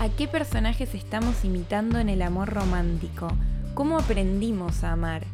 [0.00, 3.28] ¿A qué personajes estamos imitando en el amor romántico?
[3.74, 5.24] ¿Cómo aprendimos a amar?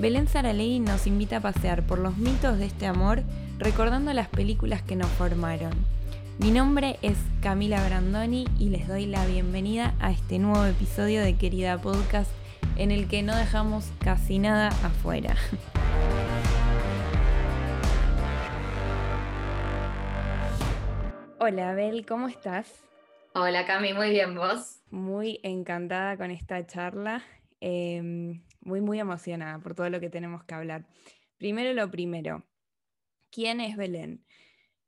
[0.00, 3.22] Belén Saralegui nos invita a pasear por los mitos de este amor
[3.58, 5.70] recordando las películas que nos formaron.
[6.40, 11.36] Mi nombre es Camila Brandoni y les doy la bienvenida a este nuevo episodio de
[11.36, 12.32] Querida Podcast
[12.74, 15.36] en el que no dejamos casi nada afuera.
[21.38, 22.89] Hola Bel, ¿cómo estás?
[23.32, 24.82] Hola Cami, muy bien, ¿vos?
[24.90, 27.22] Muy encantada con esta charla,
[27.60, 30.88] em, muy, muy emocionada por todo lo que tenemos que hablar.
[31.38, 32.44] Primero lo primero,
[33.30, 34.24] ¿quién es Belén?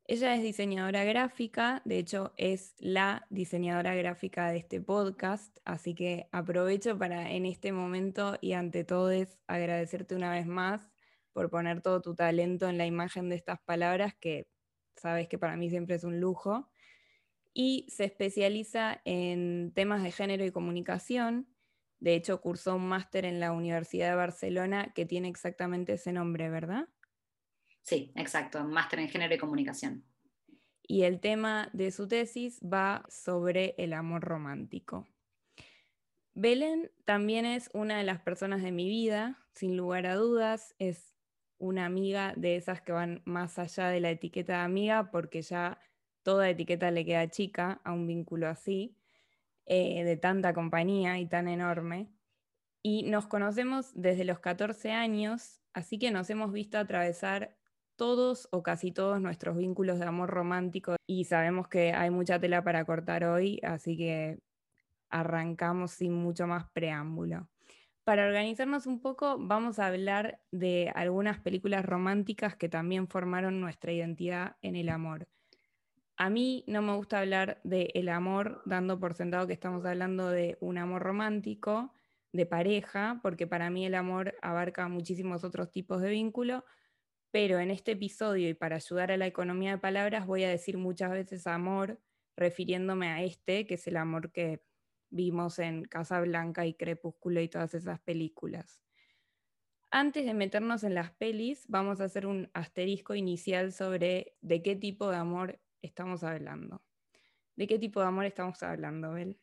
[0.06, 6.29] Ella es diseñadora gráfica, de hecho es la diseñadora gráfica de este podcast, así que
[6.32, 10.90] aprovecho para en este momento y ante todo es agradecerte una vez más
[11.32, 14.48] por poner todo tu talento en la imagen de estas palabras que
[14.96, 16.71] sabes que para mí siempre es un lujo
[17.55, 21.49] y se especializa en temas de género y comunicación.
[22.01, 26.51] De hecho, cursó un máster en la Universidad de Barcelona que tiene exactamente ese nombre,
[26.51, 26.88] ¿verdad?
[27.82, 30.04] Sí, exacto, máster en género y comunicación.
[30.82, 35.07] Y el tema de su tesis va sobre el amor romántico.
[36.35, 41.15] Belén también es una de las personas de mi vida, sin lugar a dudas, es
[41.59, 45.79] una amiga de esas que van más allá de la etiqueta de amiga porque ya
[46.23, 48.96] toda etiqueta le queda chica a un vínculo así,
[49.66, 52.09] eh, de tanta compañía y tan enorme.
[52.82, 57.56] Y nos conocemos desde los 14 años, así que nos hemos visto atravesar
[57.96, 62.64] todos o casi todos nuestros vínculos de amor romántico y sabemos que hay mucha tela
[62.64, 64.41] para cortar hoy, así que
[65.10, 67.48] arrancamos sin mucho más preámbulo.
[68.04, 73.92] Para organizarnos un poco, vamos a hablar de algunas películas románticas que también formaron nuestra
[73.92, 75.28] identidad en el amor.
[76.16, 80.59] A mí no me gusta hablar del amor dando por sentado que estamos hablando de
[80.60, 81.93] un amor romántico,
[82.32, 86.64] de pareja, porque para mí el amor abarca muchísimos otros tipos de vínculo,
[87.31, 90.78] pero en este episodio y para ayudar a la economía de palabras voy a decir
[90.78, 92.00] muchas veces amor,
[92.36, 94.62] refiriéndome a este, que es el amor que
[95.10, 98.82] vimos en Casa Blanca y Crepúsculo y todas esas películas.
[99.91, 104.75] Antes de meternos en las pelis, vamos a hacer un asterisco inicial sobre de qué
[104.75, 106.82] tipo de amor estamos hablando?
[107.56, 109.37] ¿De qué tipo de amor estamos hablando, Bel?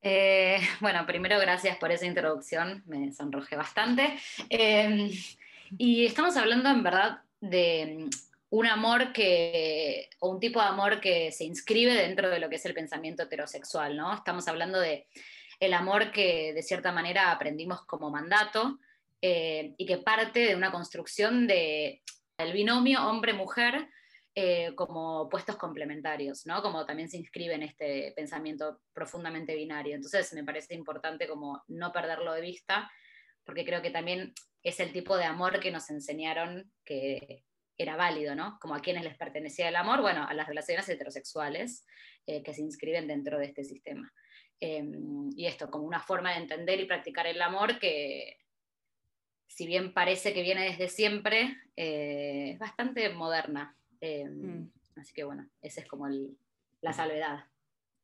[0.00, 4.18] Eh, bueno, primero gracias por esa introducción, me sonrojé bastante.
[4.48, 5.10] Em,
[5.78, 8.08] y estamos hablando en verdad de
[8.50, 12.56] un amor que, o un tipo de amor que se inscribe dentro de lo que
[12.56, 14.14] es el pensamiento heterosexual, ¿no?
[14.14, 15.06] Estamos hablando de
[15.58, 18.78] el amor que de cierta manera aprendimos como mandato
[19.20, 22.02] eh, y que parte de una construcción de
[22.36, 23.88] el binomio hombre-mujer
[24.34, 26.62] eh, como puestos complementarios, ¿no?
[26.62, 29.94] Como también se inscribe en este pensamiento profundamente binario.
[29.94, 32.90] Entonces me parece importante como no perderlo de vista,
[33.44, 34.32] porque creo que también
[34.62, 37.44] es el tipo de amor que nos enseñaron que
[37.76, 38.58] era válido, ¿no?
[38.60, 41.84] Como a quienes les pertenecía el amor, bueno, a las relaciones heterosexuales
[42.26, 44.12] eh, que se inscriben dentro de este sistema.
[44.60, 48.38] Em, y esto como una forma de entender y practicar el amor que,
[49.48, 53.76] si bien parece que viene desde siempre, eh, es bastante moderna.
[54.02, 54.72] Em, mm.
[54.96, 56.06] Así que bueno, esa es como
[56.80, 57.44] la salvedad.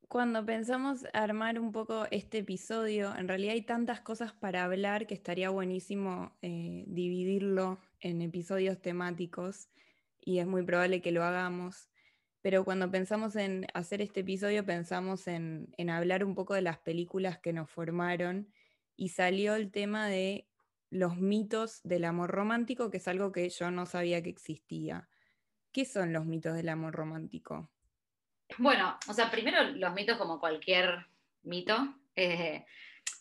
[0.07, 5.15] Cuando pensamos armar un poco este episodio, en realidad hay tantas cosas para hablar que
[5.15, 9.69] estaría buenísimo eh, dividirlo en episodios temáticos
[10.21, 11.91] y es muy probable que lo hagamos.
[12.41, 16.79] Pero cuando pensamos en hacer este episodio, pensamos en, en hablar un poco de las
[16.79, 18.49] películas que nos formaron
[18.97, 20.49] y salió el tema de
[20.91, 25.09] los mitos del amor romántico, que es algo que yo no sabía que existía.
[25.73, 27.71] ¿Qué son los mitos del amor romántico?
[28.57, 31.07] Bueno, o sea, primero los mitos como cualquier
[31.43, 31.77] mito,
[32.17, 32.65] eh,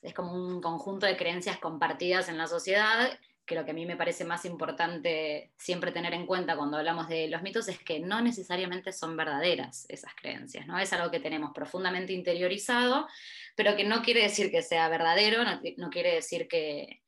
[0.02, 3.86] es como un conjunto de creencias compartidas en la sociedad, que lo que a mí
[3.86, 8.00] me parece más importante siempre tener en cuenta cuando hablamos de los mitos es que
[8.00, 10.78] no necesariamente son verdaderas esas creencias, ¿no?
[10.80, 13.08] Es algo que tenemos profundamente interiorizado,
[13.56, 15.44] pero que no quiere decir que sea verdadero,
[15.78, 17.02] no quiere decir que,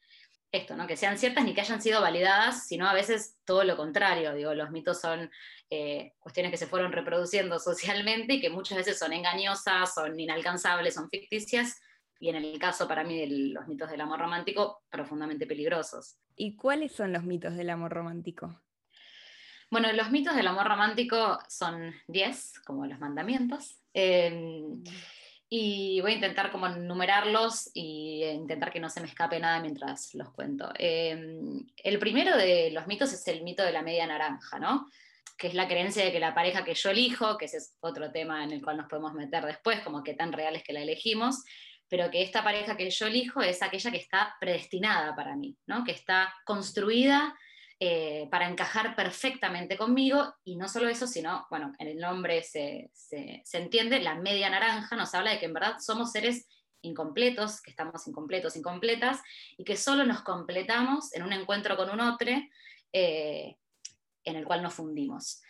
[0.51, 0.87] esto, ¿no?
[0.87, 4.33] que sean ciertas ni que hayan sido validadas, sino a veces todo lo contrario.
[4.33, 5.29] Digo, los mitos son
[5.69, 10.95] eh, cuestiones que se fueron reproduciendo socialmente y que muchas veces son engañosas, son inalcanzables,
[10.95, 11.79] son ficticias,
[12.19, 16.17] y en el caso para mí de los mitos del amor romántico, profundamente peligrosos.
[16.35, 18.61] ¿Y cuáles son los mitos del amor romántico?
[19.71, 23.79] Bueno, los mitos del amor romántico son 10, como los mandamientos.
[23.93, 24.83] Em,
[25.49, 30.13] y voy a intentar como numerarlos y intentar que no se me escape nada mientras
[30.13, 30.71] los cuento.
[30.77, 34.87] Em, el primero de los mitos es el mito de la media naranja, ¿no?
[35.37, 38.11] que es la creencia de que la pareja que yo elijo, que ese es otro
[38.11, 40.81] tema en el cual nos podemos meter después, como que tan real es que la
[40.81, 41.43] elegimos,
[41.87, 45.83] pero que esta pareja que yo elijo es aquella que está predestinada para mí, ¿no?
[45.83, 47.35] que está construida
[47.79, 52.91] eh, para encajar perfectamente conmigo, y no solo eso, sino, bueno, en el nombre se,
[52.93, 56.47] se, se entiende, la media naranja nos habla de que en verdad somos seres
[56.81, 59.21] incompletos, que estamos incompletos, incompletas,
[59.57, 62.31] y que solo nos completamos en un encuentro con un otro
[62.93, 63.55] eh,
[64.23, 65.41] en el cual nos fundimos.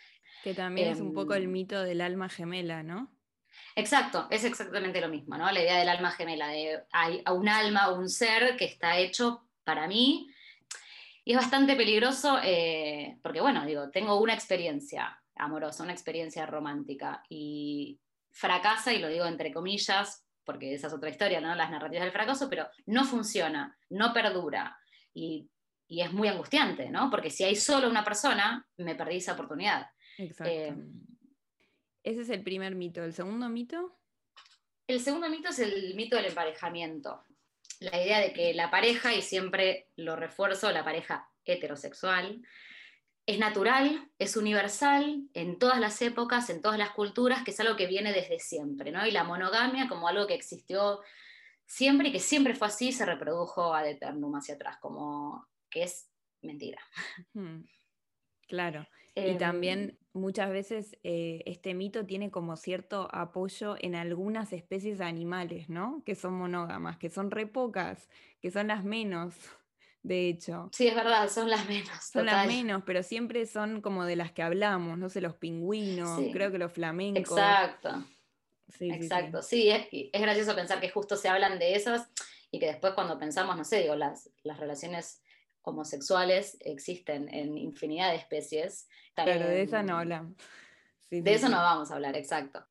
[0.42, 3.12] Que también es un poco el Em, mito del alma gemela, ¿no?
[3.76, 5.50] Exacto, es exactamente lo mismo, ¿no?
[5.50, 9.48] La idea del alma gemela, de hay a un alma, un ser que está hecho
[9.64, 10.28] para mí.
[11.24, 17.22] Y es bastante peligroso eh, porque, bueno, digo, tengo una experiencia amorosa, una experiencia romántica
[17.28, 18.00] y
[18.30, 21.54] fracasa, y lo digo entre comillas, porque esa es otra historia, ¿no?
[21.54, 24.78] Las narrativas del fracaso, pero no funciona, no perdura.
[25.14, 25.50] Y,
[25.86, 27.10] y es muy angustiante, ¿no?
[27.10, 29.88] Porque si hay solo una persona, me perdí esa oportunidad.
[30.18, 30.52] Exacto.
[30.52, 30.74] Eh,
[32.02, 33.02] Ese es el primer mito.
[33.02, 33.98] ¿El segundo mito?
[34.86, 37.24] El segundo mito es el mito del emparejamiento.
[37.80, 42.42] La idea de que la pareja, y siempre lo refuerzo, la pareja heterosexual,
[43.26, 47.76] es natural, es universal en todas las épocas, en todas las culturas, que es algo
[47.76, 49.06] que viene desde siempre, ¿no?
[49.06, 51.00] Y la monogamia como algo que existió
[51.64, 56.10] siempre y que siempre fue así, se reprodujo ad eternum hacia atrás, como que es
[56.42, 56.82] mentira.
[58.48, 58.86] Claro.
[59.26, 65.00] Y Em, también muchas veces eh, este mito tiene como cierto apoyo en algunas especies
[65.00, 66.02] animales, ¿no?
[66.04, 68.08] Que son monógamas, que son re pocas,
[68.40, 69.34] que son las menos,
[70.02, 70.68] de hecho.
[70.72, 72.02] Sí, es verdad, son las menos.
[72.02, 76.18] Son las menos, pero siempre son como de las que hablamos, no sé, los pingüinos,
[76.18, 76.30] Sí.
[76.32, 77.20] creo que los flamencos.
[77.20, 78.04] Exacto.
[78.68, 79.04] Sí, sí, sí.
[79.04, 82.08] Exacto, sí, es, es gracioso pensar que justo se hablan de esas
[82.52, 85.22] y que después cuando pensamos, no sé, digo, las, las relaciones
[85.70, 88.88] homosexuales existen en infinidad de especies.
[89.14, 90.34] Claro, de esa no hablamos.
[91.08, 92.64] Sí, De sí, eso no vamos a hablar, exacto.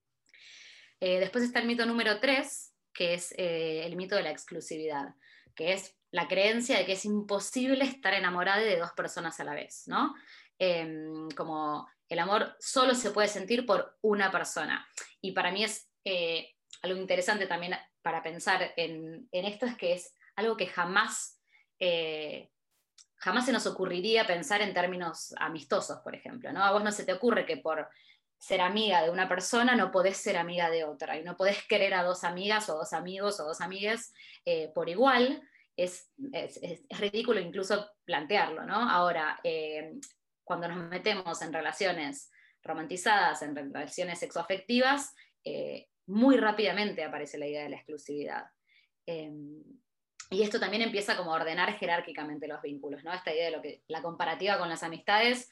[0.99, 5.15] Eh, después está el mito número 3, que es eh, el mito de la exclusividad,
[5.55, 9.53] que es la creencia de que es imposible estar enamorada de dos personas a la
[9.53, 10.15] vez, ¿no?
[10.57, 14.87] Em, como el amor solo se puede sentir por una persona.
[15.21, 19.93] Y para mí es eh, algo interesante también para pensar en, en esto, es que
[19.93, 21.39] es algo que jamás,
[23.19, 26.63] jamás se nos ocurriría pensar en términos amistosos, por ejemplo, ¿no?
[26.63, 27.87] A vos no se te ocurre que por
[28.37, 31.93] ser amiga de una persona no podés ser amiga de otra y no podés querer
[31.93, 34.13] a dos amigas o dos amigos o dos amigues
[34.45, 35.43] eh, por igual.
[35.75, 36.11] Es,
[36.89, 38.75] ridículo incluso plantearlo, ¿no?
[38.75, 39.93] Ahora, eh,
[40.43, 42.31] cuando nos metemos en relaciones
[42.63, 45.13] romantizadas, en relaciones sexoafectivas,
[45.43, 48.45] eh, muy rápidamente aparece la idea de la exclusividad.
[50.31, 53.11] Y esto también empieza como a ordenar jerárquicamente los vínculos, ¿no?
[53.13, 55.49] Esta idea de lo que la comparativa con las amistades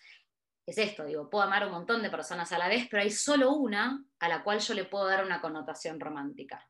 [0.67, 3.09] es esto, digo, puedo amar a un montón de personas a la vez, pero hay
[3.09, 6.67] solo una a la cual yo le puedo dar una connotación romántica.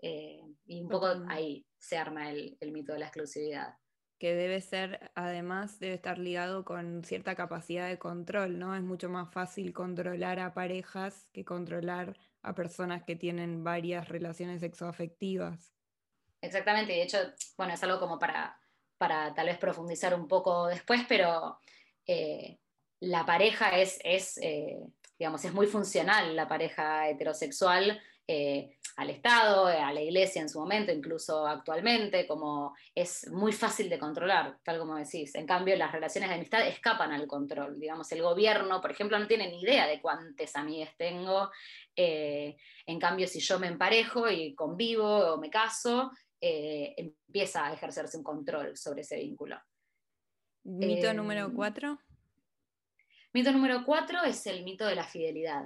[0.00, 3.74] Eh, y un poco ahí se arma el, el mito de la exclusividad.
[4.18, 8.76] que debe ser, además, debe estar ligado con cierta capacidad de control, ¿no?
[8.76, 14.60] Es mucho más fácil controlar a parejas que controlar a personas que tienen varias relaciones
[14.60, 15.74] sexoafectivas.
[16.42, 17.18] Exactamente, y de hecho,
[17.56, 18.58] bueno, es algo como para,
[18.98, 21.60] para tal vez profundizar un poco después, pero
[22.04, 22.58] eh,
[22.98, 24.80] la pareja es, es eh,
[25.16, 30.58] digamos, es muy funcional, la pareja heterosexual, eh, al Estado, a la iglesia en su
[30.58, 35.34] momento, incluso actualmente, como es muy fácil de controlar, tal como decís.
[35.36, 37.78] En cambio, las relaciones de amistad escapan al control.
[37.78, 41.50] Digamos, el gobierno, por ejemplo, no tiene ni idea de cuántas amigas tengo.
[41.96, 46.10] en cambio, si yo me emparejo y convivo o me caso,
[46.42, 49.56] eh, empieza a ejercerse un control sobre ese vínculo.
[50.64, 51.98] Mito Em, número cuatro.
[53.32, 55.64] Mito número cuatro es el mito de la fidelidad,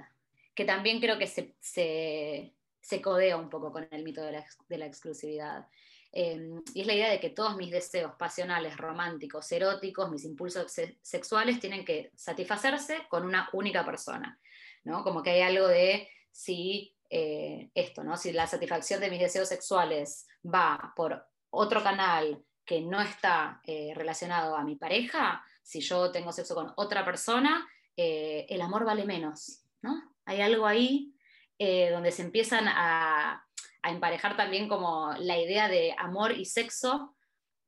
[0.55, 4.45] que también creo que se, se- se codea un poco con el mito de la,
[4.69, 5.67] de la exclusividad.
[6.13, 10.71] Eh, y es la idea de que todos mis deseos pasionales, románticos, eróticos, mis impulsos
[10.71, 14.39] se- sexuales tienen que satisfacerse con una única persona.
[14.85, 15.03] ¿no?
[15.03, 18.17] Como que hay algo de si eh, esto, ¿no?
[18.17, 23.93] si la satisfacción de mis deseos sexuales va por otro canal que no está eh,
[23.95, 29.05] relacionado a mi pareja, si yo tengo sexo con otra persona, eh, el amor vale
[29.05, 30.13] menos, ¿no?
[30.25, 31.13] Hay algo ahí
[31.57, 33.43] eh, donde se empiezan a,
[33.83, 37.15] emparejar también como la idea de amor y sexo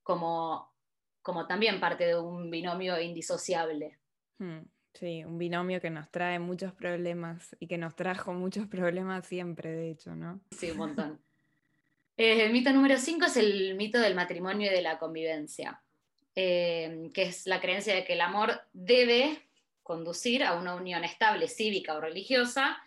[0.03, 0.75] como,
[1.22, 3.98] como también parte de un binomio indisociable.
[4.38, 9.25] Hmm, Sí, un binomio que nos trae muchos problemas y que nos trajo muchos problemas
[9.25, 10.41] siempre, de hecho, ¿no?
[10.51, 11.22] Sí, un montón.
[12.17, 15.81] Eh, el mito número 5 es el mito del matrimonio y de la convivencia,
[16.36, 19.48] eh, que es la creencia de que el amor debe
[19.84, 22.77] conducir a una unión estable cívica o religiosa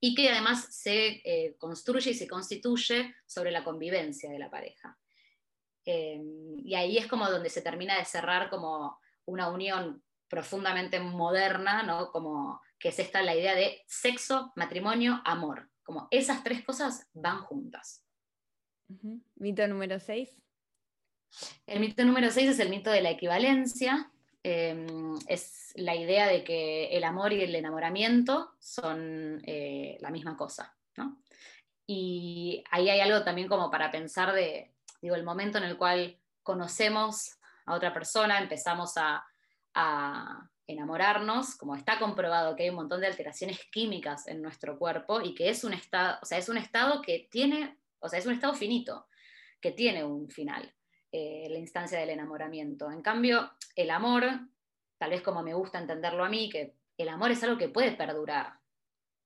[0.00, 4.98] y que además se eh, construye y se constituye sobre la convivencia de la pareja.
[5.84, 12.10] Y ahí es como donde se termina de cerrar como una unión profundamente moderna, ¿no?
[12.12, 15.68] Como que es esta la idea de sexo, matrimonio, amor.
[15.82, 18.06] Como esas tres cosas van juntas.
[19.34, 20.30] Mito número 6.
[21.66, 24.10] El mito número 6 es el mito de la equivalencia.
[24.42, 30.36] Em, es la idea de que el amor y el enamoramiento son eh, la misma
[30.36, 30.74] cosa.
[30.96, 31.20] ¿no?
[31.86, 34.72] Y ahí hay algo también como para pensar de,
[35.02, 39.24] digo, el momento en el cual conocemos a otra persona, empezamos a,
[40.66, 45.34] enamorarnos, como está comprobado que hay un montón de alteraciones químicas en nuestro cuerpo y
[45.34, 48.34] que es un estado, o sea, es un estado que tiene, o sea, es un
[48.34, 49.06] estado finito,
[49.60, 50.74] que tiene un final,
[51.12, 52.90] eh, la instancia del enamoramiento.
[52.90, 54.24] En cambio, el amor,
[54.98, 57.92] tal vez como me gusta entenderlo a mí, que el amor es algo que puede
[57.92, 58.60] perdurar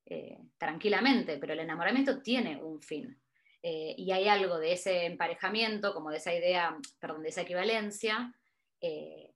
[0.06, 3.20] eh, tranquilamente, pero el enamoramiento tiene un fin.
[3.62, 8.34] Eh, y hay algo de ese emparejamiento, como de esa idea, perdón, de esa equivalencia,
[8.80, 9.33] eh,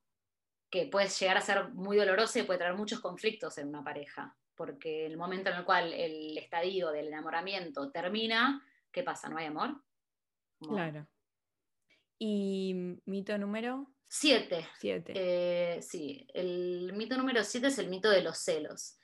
[0.71, 4.37] que puede llegar a ser muy dolorosa y puede traer muchos conflictos en una pareja,
[4.55, 9.29] porque el momento en el cual el estadio del enamoramiento termina, ¿qué pasa?
[9.29, 9.83] ¿No hay amor?
[10.61, 11.07] Claro.
[12.19, 13.87] ¿Y mito número?
[14.09, 14.67] Siete.
[14.79, 15.13] Siete.
[15.15, 18.99] Eh, sí, el mito número siete es el mito de los celos.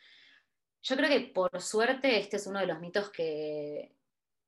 [0.82, 3.94] Yo creo que por suerte este es uno de los mitos que,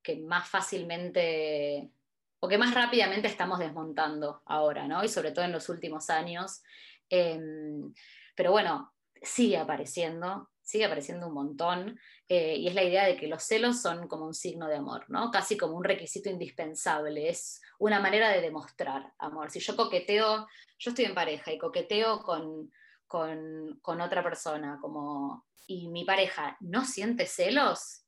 [0.03, 1.91] que más fácilmente
[2.39, 5.03] o que más rápidamente estamos desmontando ahora, ¿no?
[5.03, 6.61] Y sobre todo en los últimos años.
[7.09, 7.93] Em,
[8.35, 13.27] pero bueno, sigue apareciendo, sigue apareciendo un montón, eh, y es la idea de que
[13.27, 15.31] los celos son como un signo de amor, ¿no?
[15.31, 19.49] Casi como un requisito indispensable, es una manera de demostrar amor.
[19.49, 20.47] Si yo coqueteo,
[20.79, 22.71] yo estoy en pareja y coqueteo con,
[23.07, 28.03] con, con otra persona, como, y mi pareja no siente celos,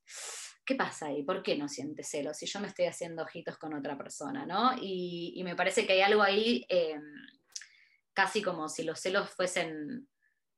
[0.70, 1.24] ¿qué pasa ahí?
[1.24, 4.46] ¿Por qué no siente celos si yo me estoy haciendo ojitos con otra persona?
[4.46, 4.74] ¿no?
[4.79, 7.01] Y, me parece que hay algo ahí, em,
[8.19, 10.09] casi como si los celos fuesen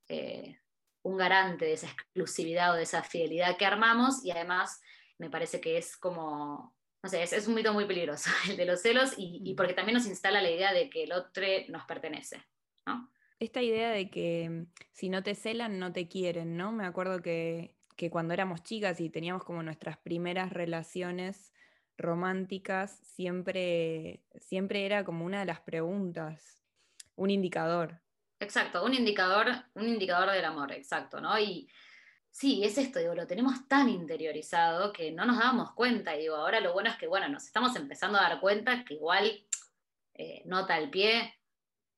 [0.07, 0.57] eh,
[1.03, 4.81] un garante de esa exclusividad o de esa fidelidad que armamos, y además
[5.19, 8.81] me parece que es como, no sé, es, un mito muy peligroso el de los
[8.81, 12.43] celos, y, porque también nos instala la idea de que el otro nos pertenece.
[13.39, 16.71] Esta idea de que mm, si no te celan, no te quieren, ¿no?
[16.71, 21.53] Me acuerdo que que cuando éramos chicas y teníamos como nuestras primeras relaciones
[21.99, 26.60] románticas, siempre, siempre era como una de las preguntas,
[27.21, 28.01] un indicador.
[28.39, 31.37] Exacto, un indicador, un indicador del amor, exacto, ¿no?
[31.37, 31.69] Y
[32.31, 36.35] sí, es esto, digo, lo tenemos tan interiorizado que no nos dábamos cuenta, y digo,
[36.35, 39.45] ahora lo bueno es que, bueno, nos estamos empezando a dar cuenta que igual
[40.15, 41.35] eh, nota el pie,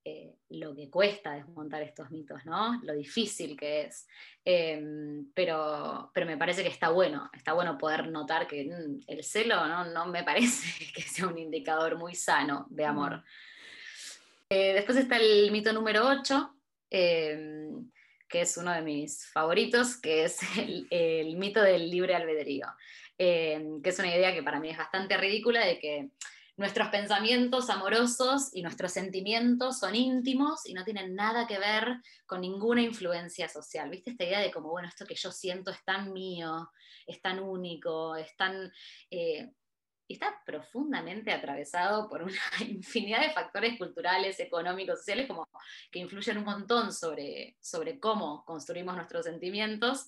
[0.04, 2.78] eh, lo que cuesta desmontar estos mitos, ¿no?
[2.82, 4.06] Lo difícil que es.
[4.44, 9.24] Em, pero, pero me parece que está bueno, está bueno poder notar que mm, el
[9.24, 9.86] celo ¿no?
[9.86, 13.24] no me parece que sea un indicador muy sano de amor.
[14.48, 16.54] Eh, después está el mito número 8,
[16.90, 17.90] em,
[18.28, 20.38] que es uno de mis favoritos, que es
[20.90, 22.66] el, mito del libre albedrío,
[23.18, 26.10] em, que es una idea que para mí es bastante ridícula de que
[26.56, 31.96] nuestros pensamientos amorosos y nuestros sentimientos son íntimos y no tienen nada que ver
[32.26, 33.90] con ninguna influencia social.
[33.90, 36.70] ¿Viste esta idea de como, bueno, esto que yo siento es tan mío,
[37.06, 38.72] es tan único, es tan...
[39.10, 39.50] Eh,
[40.08, 45.48] está profundamente atravesado por una infinidad de factores culturales, económicos, sociales, como
[45.90, 50.06] que influyen un montón sobre, sobre cómo construimos nuestros sentimientos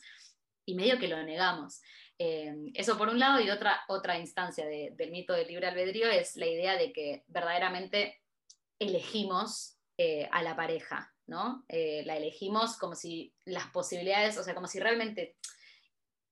[0.67, 1.81] y medio que lo negamos.
[2.19, 6.37] Eh, eso por un lado, y otra, otra instancia del mito del libre albedrío es
[6.37, 8.23] la idea de que verdaderamente
[8.79, 11.65] elegimos eh, a la pareja, ¿no?
[11.69, 15.37] Eh, la elegimos como si las posibilidades, o sea, como si realmente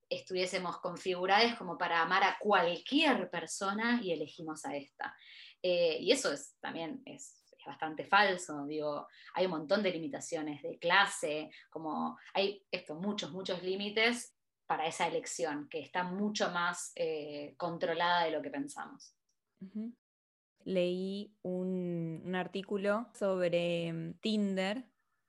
[0.09, 5.15] estuviésemos configuradas como para amar a cualquier persona y elegimos a esta.
[5.61, 11.49] y eso es, también es, bastante falso, digo, hay un montón de limitaciones de clase,
[11.69, 14.35] como hay esto, muchos, muchos límites
[14.67, 19.15] para esa elección, que está mucho más eh, controlada de lo que pensamos.
[20.63, 24.85] Leí un, artículo sobre mm, Tinder.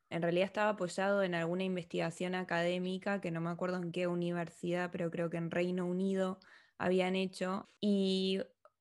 [0.08, 4.90] En realidad estaba apoyado en alguna investigación académica, que no me acuerdo en qué universidad,
[4.92, 6.38] pero creo que en Reino Unido
[6.78, 7.68] habían hecho.
[7.80, 8.40] Y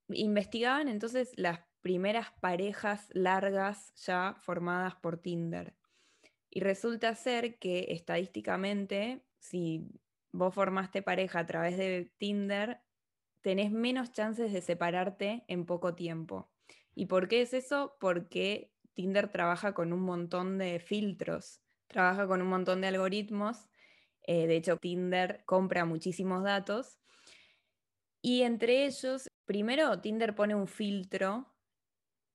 [0.10, 5.76] investigaban entonces las primeras parejas largas ya formadas por Tinder.
[6.50, 9.88] Y resulta ser que estadísticamente, si
[10.32, 12.82] vos formaste pareja a través de Tinder,
[13.42, 16.50] tenés menos chances de separarte en poco tiempo.
[16.96, 17.98] ¿Y por qué es eso?
[18.00, 23.70] Porque Tinder trabaja con un montón de filtros trabaja con un montón de algoritmos.
[24.24, 27.00] Eh, de hecho, Tinder compra muchísimos datos.
[28.22, 31.52] Y entre ellos, primero Tinder pone un filtro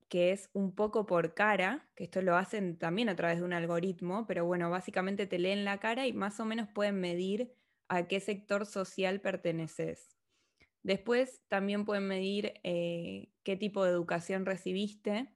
[0.09, 3.53] que es un poco por cara, que esto lo hacen también a través de un
[3.53, 7.53] algoritmo, pero bueno, básicamente te leen la cara y más o menos pueden medir
[7.87, 10.17] a qué sector social perteneces.
[10.83, 15.33] Después también pueden medir eh, qué tipo de educación recibiste.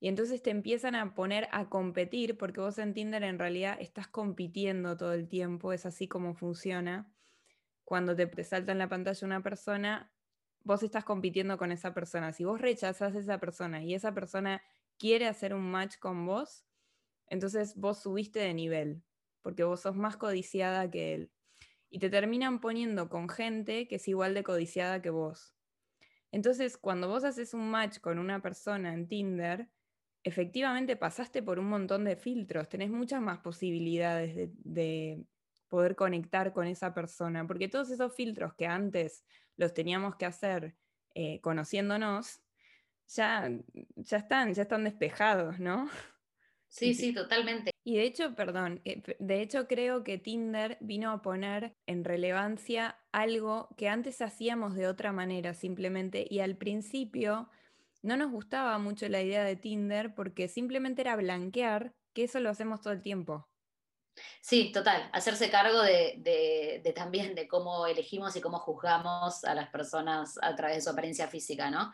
[0.00, 4.08] Y entonces te empiezan a poner a competir, porque vos en Tinder en realidad estás
[4.08, 7.10] compitiendo todo el tiempo, es así como funciona.
[7.84, 10.12] Cuando te, salta en la pantalla una persona,
[10.62, 12.32] vos estás compitiendo con esa persona.
[12.32, 14.62] Si vos rechazas a esa persona y esa persona
[14.98, 16.66] quiere hacer un match con vos,
[17.28, 19.02] entonces vos subiste de nivel,
[19.42, 21.32] porque vos sos más codiciada que él.
[21.88, 25.54] Y te terminan poniendo con gente que es igual de codiciada que vos.
[26.32, 29.68] Entonces, cuando vos haces un match con una persona en Tinder,
[30.24, 35.24] efectivamente pasaste por un montón de filtros, tenés muchas más posibilidades de, de
[35.68, 39.24] poder conectar con esa persona, porque todos esos filtros que antes
[39.56, 40.76] los teníamos que hacer
[41.14, 42.40] eh, conociéndonos,
[43.06, 43.50] ya,
[43.96, 45.88] ya, están, ya están despejados, ¿no?
[46.68, 47.70] Sí, sí, totalmente.
[47.84, 52.98] Y de hecho, perdón, eh, de hecho creo que Tinder vino a poner en relevancia
[53.12, 57.48] algo que antes hacíamos de otra manera simplemente y al principio
[58.04, 62.50] no nos gustaba mucho la idea de Tinder porque simplemente era blanquear, que eso lo
[62.50, 63.48] hacemos todo el tiempo.
[64.40, 70.38] Sí, total, hacerse cargo de, también de cómo elegimos y cómo juzgamos a las personas
[70.40, 71.92] a través de su apariencia física, ¿no?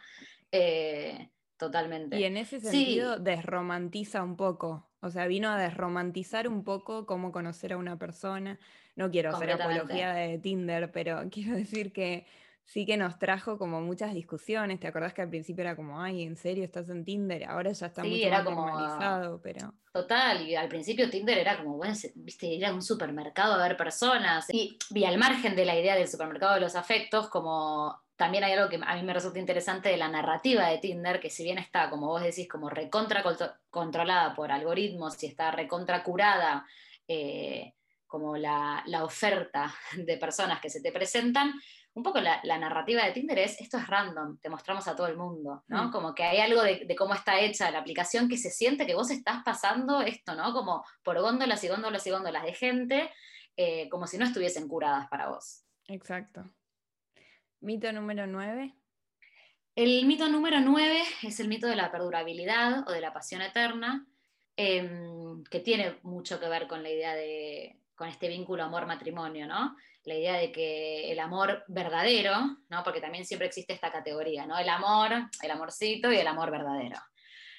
[0.53, 2.19] Eh, totalmente.
[2.19, 7.33] Y en ese sentido desromantiza un poco, o sea, vino a desromantizar un poco cómo
[7.33, 8.59] conocer a una persona.
[8.97, 12.27] No quiero hacer apología de Tinder, pero quiero decir que
[12.71, 14.79] sí que nos trajo como muchas discusiones.
[14.79, 17.43] ¿Te acordás que al principio era como, ay, ¿en serio estás en Tinder?
[17.45, 19.75] Ahora ya está mucho más normalizado, pero...
[19.93, 23.77] Total, y al principio Tinder era como, bueno, viste, ir a un supermercado a ver
[23.77, 24.47] personas.
[24.55, 28.53] Y, y al margen de la idea del supermercado de los afectos, como también hay
[28.53, 31.59] algo que a mí me resulta interesante de la narrativa de Tinder, que si bien
[31.59, 33.25] está, como vos decís, como recontra
[33.69, 36.65] controlada por algoritmos y está recontra curada,
[37.09, 37.75] eh,
[38.07, 41.53] como la, la, oferta de personas que se te presentan,
[41.95, 45.17] un poco la, narrativa de Tinder es, esto es random, te mostramos a todo el
[45.17, 45.89] mundo, ¿no?
[45.89, 45.91] Mm.
[45.91, 49.11] Como que hay algo de, cómo está hecha la aplicación que se siente que vos
[49.11, 50.53] estás pasando esto, ¿no?
[50.53, 53.11] Como por góndolas y góndolas y góndolas de gente,
[53.57, 55.65] eh, como si no estuviesen curadas para vos.
[55.89, 56.45] Exacto.
[57.61, 58.75] Mito número 9.
[59.75, 64.07] El mito número 9 es el mito de la perdurabilidad o de la pasión eterna,
[64.57, 69.77] em, que tiene mucho que ver con la idea de, con este vínculo amor-matrimonio, ¿no?
[70.05, 72.35] la idea de que el amor verdadero,
[72.71, 72.83] ¿no?
[72.83, 74.59] porque también siempre existe esta categoría, ¿no?
[74.59, 76.97] el amor, el amorcito y el amor verdadero.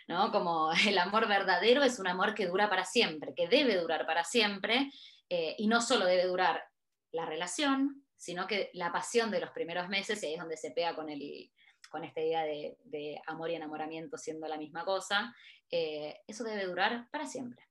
[0.07, 0.31] ¿no?
[0.31, 4.23] Como el amor verdadero es un amor que dura para siempre, que debe durar para
[4.23, 4.89] siempre,
[5.29, 6.63] eh, y no solo debe durar
[7.11, 10.71] la relación, sino que la pasión de los primeros meses, y ahí es donde se
[10.71, 11.51] pega con, el,
[11.91, 15.35] con esta idea de, amor y enamoramiento siendo la misma cosa,
[15.69, 17.63] eh, eso debe durar para siempre.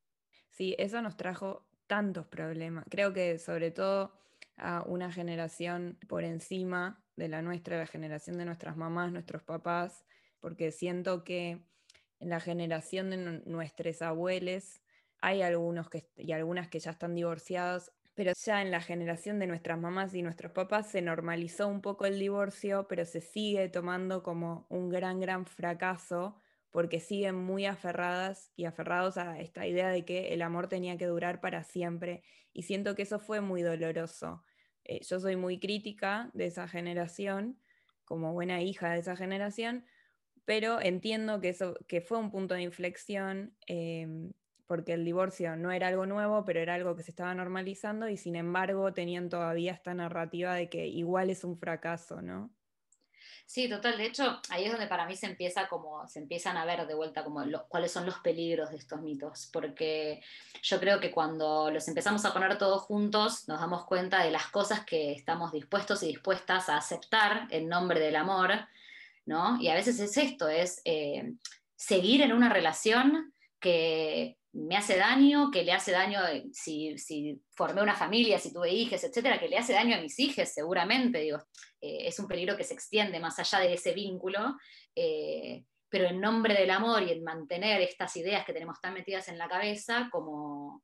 [0.51, 2.85] Sí, eso nos trajo tantos problemas.
[2.89, 4.13] Creo que sobre todo
[4.57, 10.05] a una generación por encima de la nuestra, la generación de nuestras mamás, nuestros papás,
[10.39, 11.67] porque siento que
[12.21, 14.83] en la generación de nuestros abuelos
[15.21, 19.49] hay algunos que, y algunas que ya están divorciados, pero ya en la generación de
[19.49, 24.23] nuestras mamás y nuestros papás se normalizó un poco el divorcio, pero se sigue tomando
[24.23, 26.40] como un gran, gran fracaso
[26.71, 31.07] porque siguen muy aferradas y aferrados a esta idea de que el amor tenía que
[31.07, 32.23] durar para siempre.
[32.53, 34.45] Y siento que eso fue muy doloroso.
[34.85, 37.59] Eh, yo soy muy crítica de esa generación,
[38.05, 39.85] como buena hija de esa generación,
[40.45, 44.33] pero entiendo que, eso, que fue un punto de inflexión, em,
[44.67, 48.17] porque el divorcio no era algo nuevo, pero era algo que se estaba normalizando y
[48.17, 52.53] sin embargo tenían todavía esta narrativa de que igual es un fracaso, ¿no?
[53.51, 53.99] Sí, total.
[53.99, 56.95] De hecho, ahí es donde para mí se empieza como, se empiezan a ver de
[56.95, 59.51] vuelta como cuáles son los peligros de estos mitos.
[59.53, 60.23] Porque
[60.63, 64.47] yo creo que cuando los empezamos a poner todos juntos, nos damos cuenta de las
[64.47, 68.53] cosas que estamos dispuestos y dispuestas a aceptar en nombre del amor,
[69.27, 69.61] ¿no?
[69.61, 71.33] Y a veces es esto, es eh,
[71.75, 77.41] seguir en una relación que me hace daño, que le hace daño eh, si, si,
[77.55, 81.21] formé una familia, si tuve hijos, etcétera, que le hace daño a mis hijos, seguramente.
[81.21, 81.39] Digo,
[81.81, 84.57] eh, es un peligro que se extiende más allá de ese vínculo,
[84.95, 89.29] eh, pero en nombre del amor y en mantener estas ideas que tenemos tan metidas
[89.29, 90.83] en la cabeza, como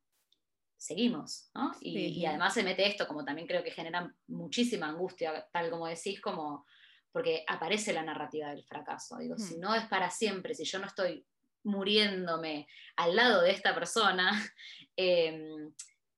[0.77, 1.71] seguimos, ¿no?
[1.81, 6.21] Y, además se mete esto, como también creo que genera muchísima angustia, tal como decís,
[6.21, 6.65] como
[7.11, 9.17] porque aparece la narrativa del fracaso.
[9.17, 9.59] Digo, si hmm.
[9.59, 11.25] no es para siempre, si yo no estoy
[11.63, 14.31] muriéndome al lado de esta persona,
[14.95, 15.73] em,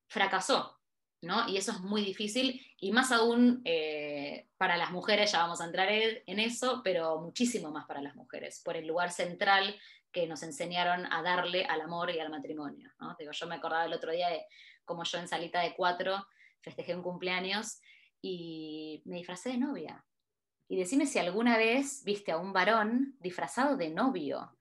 [0.08, 0.76] fracasó.
[1.22, 1.50] ¿no?
[1.50, 5.66] Y eso es muy difícil, y más aún eh, para las mujeres, ya vamos a
[5.66, 9.76] entrar en eso, pero muchísimo más para las mujeres, por el lugar central
[10.12, 12.92] que nos enseñaron a darle al amor y al matrimonio.
[13.00, 13.16] ¿no?
[13.20, 14.46] Digo, yo me acordaba el otro día de
[14.86, 16.26] cómo yo en salita de cuatro
[16.62, 17.82] festejé un cumpleaños
[18.22, 20.06] y me disfracé de novia.
[20.68, 24.56] Y decime si alguna vez viste a un varón disfrazado de novio.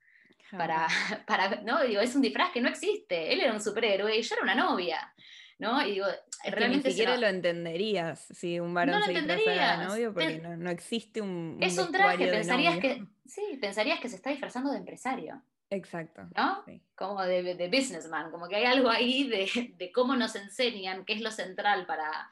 [0.50, 0.86] Para,
[1.26, 3.32] para, no, digo, es un disfraz que no existe.
[3.32, 5.12] Él era un superhéroe y yo era una novia.
[5.58, 5.84] ¿no?
[5.84, 6.06] Y digo,
[6.44, 6.88] realmente.
[6.88, 11.58] ni siquiera lo entenderías si un varón se disfrazara de novio, porque no, existe un.
[11.60, 13.04] Es un traje, pensarías que.
[13.26, 15.42] Sí, pensarías que se está disfrazando de empresario.
[15.70, 16.22] Exacto.
[16.34, 16.64] ¿No?
[16.94, 21.12] Como de, de, businessman, como que hay algo ahí de, de cómo nos enseñan qué
[21.12, 22.30] es lo central para,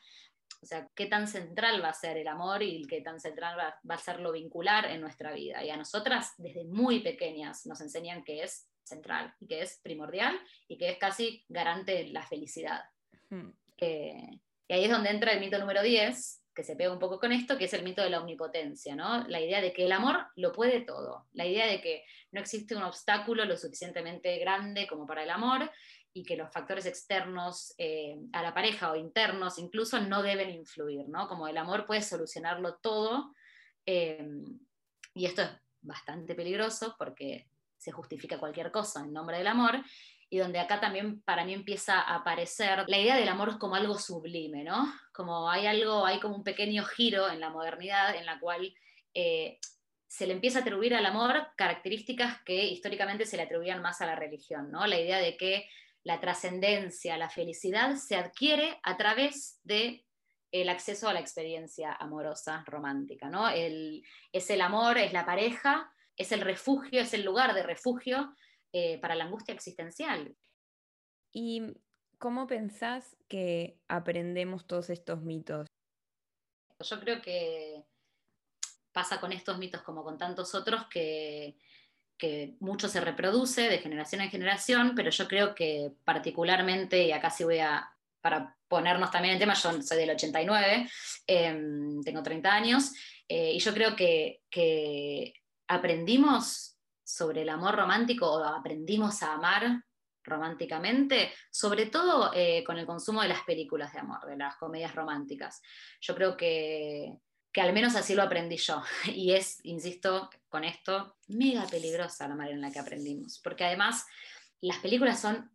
[0.63, 3.79] o sea, qué tan central va a ser el amor y qué tan central va,
[3.89, 5.65] va, a ser lo vincular en nuestra vida.
[5.65, 10.39] Y a nosotras, desde muy pequeñas, nos enseñan que es central y que es primordial
[10.69, 12.85] y que es casi garante de la felicidad.
[13.29, 13.51] Hmm.
[13.79, 17.33] y ahí es donde entra el mito número 10, que se pega un poco con
[17.33, 19.29] esto, que es el mito de la omnipotencia, ¿no?
[19.29, 22.75] La idea de que el amor lo puede todo, la idea de que no existe
[22.75, 25.71] un obstáculo lo suficientemente grande como para el amor
[26.17, 31.07] y que los factores externos eh, a la pareja o internos incluso no deben influir,
[31.11, 31.29] ¿no?
[31.29, 33.35] Como el amor puede solucionarlo todo.
[33.85, 34.27] Eh,
[35.13, 35.51] y esto es
[35.83, 39.75] bastante peligroso porque se justifica cualquier cosa en nombre del amor
[40.31, 43.99] y donde acá también para mí empieza a aparecer la idea del amor como algo
[43.99, 44.91] sublime, ¿no?
[45.13, 48.75] Como hay algo, hay como un pequeño giro en la modernidad en la cual
[49.13, 49.59] eh,
[50.07, 54.07] se le empieza a atribuir al amor características que históricamente se le atribuían más a
[54.07, 54.87] la religión, ¿no?
[54.87, 55.69] La idea de que
[56.07, 60.07] la trascendencia, la felicidad se adquiere a través de
[60.53, 63.49] el acceso a la experiencia amorosa, romántica, ¿no?
[63.49, 68.33] es el amor, es la pareja, es el refugio, es el lugar de refugio
[68.73, 70.37] eh, para la angustia existencial.
[71.33, 71.75] ¿Y
[72.19, 75.67] cómo pensás que aprendemos todos estos mitos?
[76.79, 77.85] Yo creo que
[78.93, 81.57] pasa con estos mitos como con tantos otros que,
[82.19, 87.31] que mucho se reproduce de generación en generación, pero yo creo que particularmente, y acá
[87.31, 90.89] sí voy a, para ponernos también en tema, yo soy del 89,
[91.27, 92.93] em, tengo 30 años,
[93.29, 95.35] eh, y yo creo que, que
[95.69, 99.83] aprendimos sobre el amor romántico o aprendimos a amar
[100.27, 104.95] románticamente, sobre todo eh, con el consumo de las películas de amor, de las comedias
[104.95, 105.63] románticas.
[106.01, 107.13] Yo creo que,
[107.57, 108.83] que al menos así lo aprendí yo.
[109.07, 114.05] Y es, insisto, con esto, mega peligrosa la manera en la que aprendimos, porque además
[114.61, 115.51] las películas son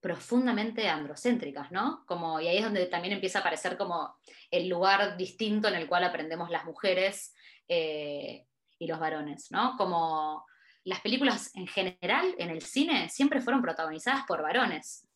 [0.00, 2.06] profundamente androcéntricas, ¿no?
[2.06, 4.16] Como, y ahí es donde también empieza a aparecer como
[4.50, 7.34] el lugar distinto en el cual aprendemos las mujeres
[7.68, 8.46] eh,
[8.78, 9.76] y los varones, ¿no?
[9.76, 10.46] Como
[10.84, 15.06] las películas en general en el cine siempre fueron protagonizadas por varones.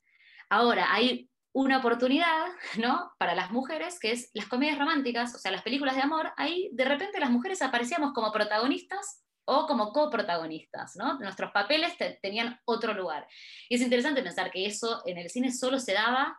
[0.50, 3.12] Ahora hay una oportunidad, ¿no?
[3.18, 6.68] Para las mujeres, que es las comedias románticas, o sea, las películas de amor, ahí
[6.72, 11.18] de repente las mujeres aparecíamos como protagonistas o como coprotagonistas, ¿no?
[11.18, 13.26] Nuestros papeles tenían otro lugar.
[13.70, 16.38] Y es interesante pensar que eso en el cine solo se daba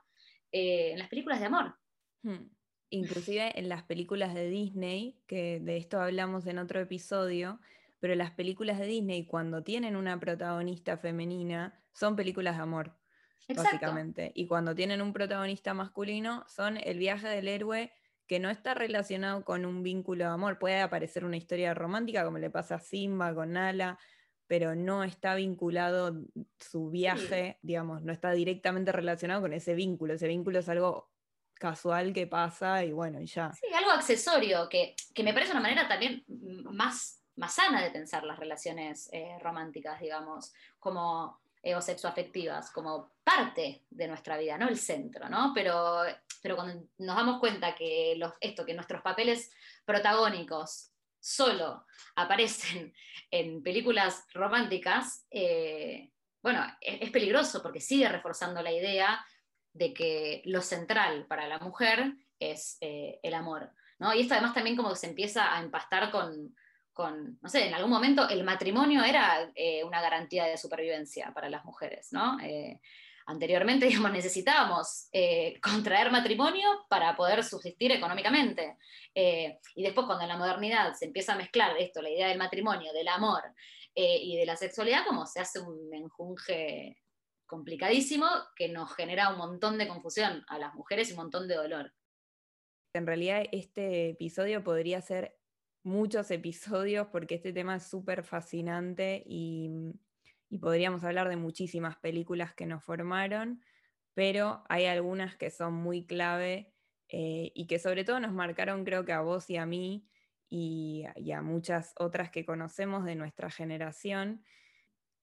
[0.51, 1.75] eh, en las películas de amor.
[2.21, 2.51] Hmm.
[2.91, 7.60] Inclusive en las películas de Disney, que de esto hablamos en otro episodio,
[7.99, 12.95] pero las películas de Disney cuando tienen una protagonista femenina son películas de amor,
[13.55, 14.31] básicamente.
[14.36, 17.91] Y cuando tienen un protagonista masculino son el viaje del héroe
[18.27, 20.60] que no está relacionado con un vínculo de amor.
[20.60, 23.97] Puede aparecer una historia romántica como le pasa a Simba con Nala,
[24.47, 26.13] pero no está vinculado
[26.60, 30.13] su viaje, digamos, no está directamente relacionado con ese vínculo.
[30.13, 31.10] Ese vínculo es algo
[31.53, 33.51] casual que pasa y bueno, y ya.
[33.53, 38.23] Sí, algo accesorio, que, que me parece una manera también más más sana de pensar
[38.23, 41.39] las relaciones eh, románticas, digamos, como
[41.75, 45.51] o sexoafectivas, como parte de nuestra vida, no el centro, ¿no?
[45.53, 46.03] Pero,
[46.41, 49.51] pero cuando nos damos cuenta que los, esto, que nuestros papeles
[49.86, 52.93] protagónicos solo aparecen
[53.32, 59.25] en películas románticas, eh, bueno, es, peligroso porque sigue reforzando la idea
[59.73, 63.71] de que lo central para la mujer es eh, el amor.
[63.99, 64.13] ¿no?
[64.13, 66.56] Y esto además también como se empieza a empastar con,
[66.97, 71.63] no sé, en algún momento el matrimonio era eh, una garantía de supervivencia para las
[71.65, 72.39] mujeres, ¿no?
[72.41, 72.79] Eh,
[73.25, 78.77] anteriormente, digamos, necesitábamos eh, contraer matrimonio para poder subsistir económicamente.
[79.13, 82.93] y después, cuando en la modernidad se empieza a mezclar esto, la idea del matrimonio,
[82.93, 83.43] del amor
[83.95, 87.01] y de la sexualidad, como se hace un enjunje
[87.47, 91.55] complicadísimo que nos genera un montón de confusión a las mujeres y un montón de
[91.55, 91.93] dolor.
[92.93, 95.37] En realidad, este episodio podría ser
[95.88, 99.71] muchos episodios porque este tema es súper fascinante y,
[100.50, 103.62] y podríamos hablar de muchísimas películas que nos formaron,
[104.13, 106.73] pero hay algunas que son muy clave
[107.10, 110.06] eh, y que sobre todo nos marcaron creo que a vos y a mí
[110.50, 114.43] y, a muchas otras que conocemos de nuestra generación.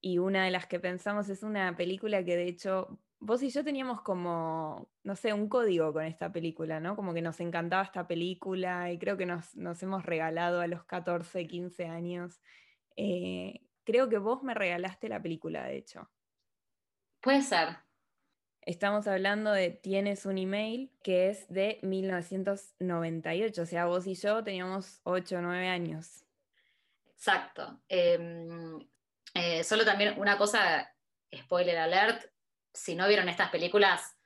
[0.00, 3.64] Y una de las que pensamos es una película que de hecho vos y yo
[3.64, 6.96] teníamos como, no sé, un código con esta película, ¿no?
[6.96, 11.46] Como que nos encantaba esta película y creo que nos, hemos regalado a los 14,
[11.46, 12.40] 15 años.
[12.96, 16.10] Eh, creo que vos me regalaste la película, de hecho.
[17.20, 17.78] Puede ser.
[18.60, 24.42] Estamos hablando de Tienes un email que es de 1998, o sea, vos y yo
[24.42, 26.24] teníamos 8 o 9 años.
[27.06, 27.82] Exacto.
[27.88, 28.78] Em,
[29.34, 30.94] eh, solo también una cosa,
[31.34, 32.33] spoiler alert,
[32.74, 34.16] si no vieron estas películas,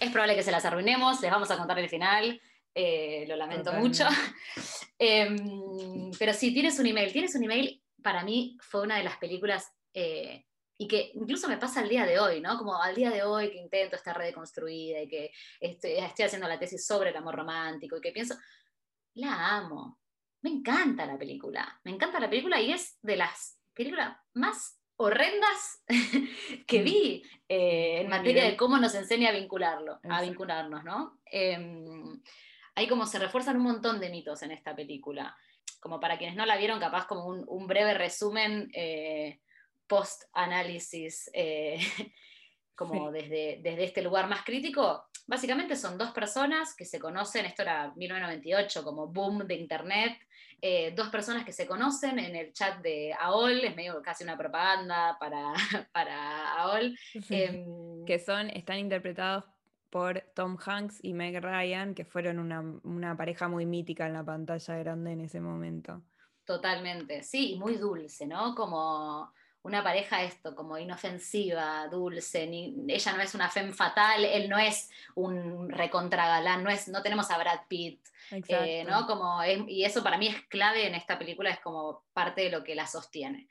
[0.00, 2.40] es probable que se las arruinemos, les vamos a contar el final,
[2.74, 4.06] eh, lo lamento mucho.
[5.04, 9.16] Em, pero sí, tienes un email, tienes un email, para mí fue una de las
[9.16, 10.44] películas, eh,
[10.78, 12.56] y que incluso me pasa al día de hoy, ¿no?
[12.56, 16.46] Como al día de hoy que intento esta red construida y que estoy, estoy haciendo
[16.46, 18.36] la tesis sobre el amor romántico y que pienso,
[19.14, 19.98] la amo,
[20.42, 25.84] me encanta la película, me encanta la película y es de las películas más horrendas
[26.66, 26.84] que mm.
[26.84, 31.20] vi eh, en materia de cómo nos enseña a vincularlo, a vincularnos, ¿no?
[31.26, 32.20] Em,
[32.74, 35.36] hay como se refuerzan un montón de mitos en esta película.
[35.80, 39.40] Como para quienes no la vieron, capaz como un, breve resumen eh,
[39.86, 41.78] post-análisis, eh,
[42.74, 45.04] como desde, desde este lugar más crítico.
[45.26, 50.18] Básicamente son dos personas que se conocen, esto era 1998, como boom de Internet,
[50.64, 54.38] eh, dos personas que se conocen en el chat de AOL, es medio casi una
[54.38, 55.52] propaganda para,
[55.92, 56.96] para AOL.
[57.30, 59.44] Em, que son, están interpretados
[59.90, 64.24] por Tom Hanks y Meg Ryan, que fueron una, una, pareja muy mítica en la
[64.24, 66.00] pantalla grande en ese momento.
[66.44, 68.54] Totalmente, sí, y muy dulce, ¿no?
[68.54, 72.44] Como una pareja esto, como inofensiva, dulce,
[72.88, 77.30] ella no es una femme fatal, él no es un recontragalán, no, es, no tenemos
[77.30, 78.00] a Brad Pitt,
[78.48, 79.06] eh, ¿no?
[79.06, 82.64] Como y eso para mí es clave en esta película, es como parte de lo
[82.64, 83.46] que la sostiene.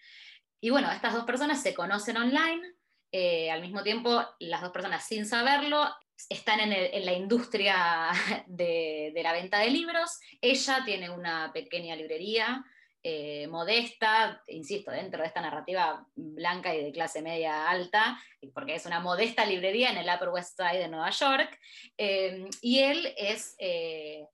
[0.59, 2.73] Y bueno, estas dos personas se conocen online,
[3.13, 5.89] eh, al mismo tiempo las dos personas sin saberlo
[6.29, 8.11] están en, la industria
[8.47, 12.65] de, de la venta de libros, ella tiene una pequeña librería,
[13.03, 18.19] eh, modesta, insisto, dentro de esta narrativa blanca y de clase media alta,
[18.53, 21.59] porque es una modesta librería en el Upper West Side de Nueva York,
[21.97, 24.27] eh, y él es eh,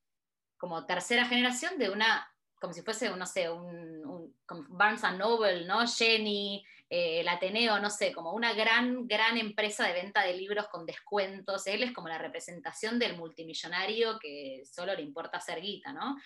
[0.57, 4.35] como tercera generación de una, como si fuese, no sé, un,
[4.69, 5.87] Barnes Noble, ¿no?
[5.87, 10.67] Jenny, eh, el Ateneo, no sé, como una gran, gran empresa de venta de libros
[10.69, 11.67] con descuentos.
[11.67, 16.17] Él es como la representación del multimillonario que solo le importa hacer guita, ¿no?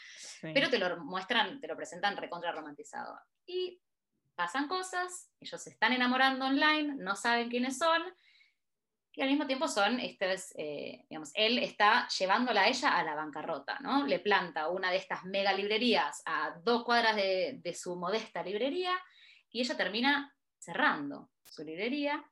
[0.42, 3.20] Pero te lo muestran, te lo presentan recontra romantizado.
[3.46, 3.82] Y
[4.36, 8.04] pasan cosas, ellos se están enamorando online, no saben quiénes son,
[9.14, 13.04] y al mismo tiempo son, este es, eh, digamos, él está llevándola a ella a
[13.04, 14.08] la bancarrota, ¿no?
[14.08, 18.94] Le planta una de estas mega librerías a dos cuadras de, de su modesta librería
[19.50, 22.24] y ella termina cerrando su librería.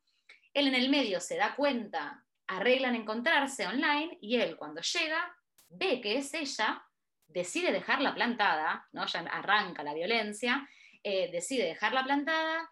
[0.54, 5.36] Él en el medio se da cuenta, arreglan encontrarse online y él cuando llega
[5.70, 6.84] ve que es ella,
[7.28, 9.06] decide dejarla plantada, ¿no?
[9.06, 10.68] ya arranca la violencia,
[11.04, 12.72] eh, decide dejarla plantada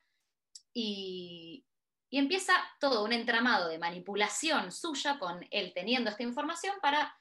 [0.73, 1.65] y,
[2.09, 7.15] y empieza todo un entramado de manipulación suya con él teniendo esta información para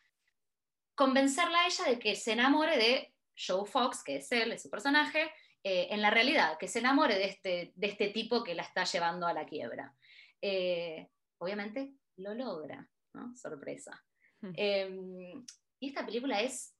[0.95, 4.71] convencerla a ella de que se enamore de Joe Fox, que es él, es su
[4.71, 5.31] personaje,
[5.69, 8.85] eh, en la realidad, que se enamore de este, de este tipo que la está
[8.85, 9.93] llevando a la quiebra.
[10.41, 13.35] Eh, obviamente lo logra, ¿no?
[13.35, 14.01] Sorpresa.
[14.43, 14.53] Hmm.
[14.55, 15.45] Em,
[15.81, 16.73] y esta película es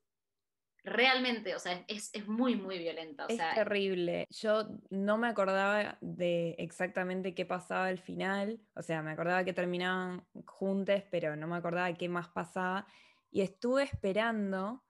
[0.85, 3.27] realmente, o sea, es, muy, muy violenta.
[3.29, 4.25] es terrible.
[4.31, 8.61] Yo no me acordaba de exactamente qué pasaba al final.
[8.77, 12.87] O sea, me acordaba que terminaban juntos, pero no me acordaba qué más pasaba.
[13.33, 14.85] Y estuve esperando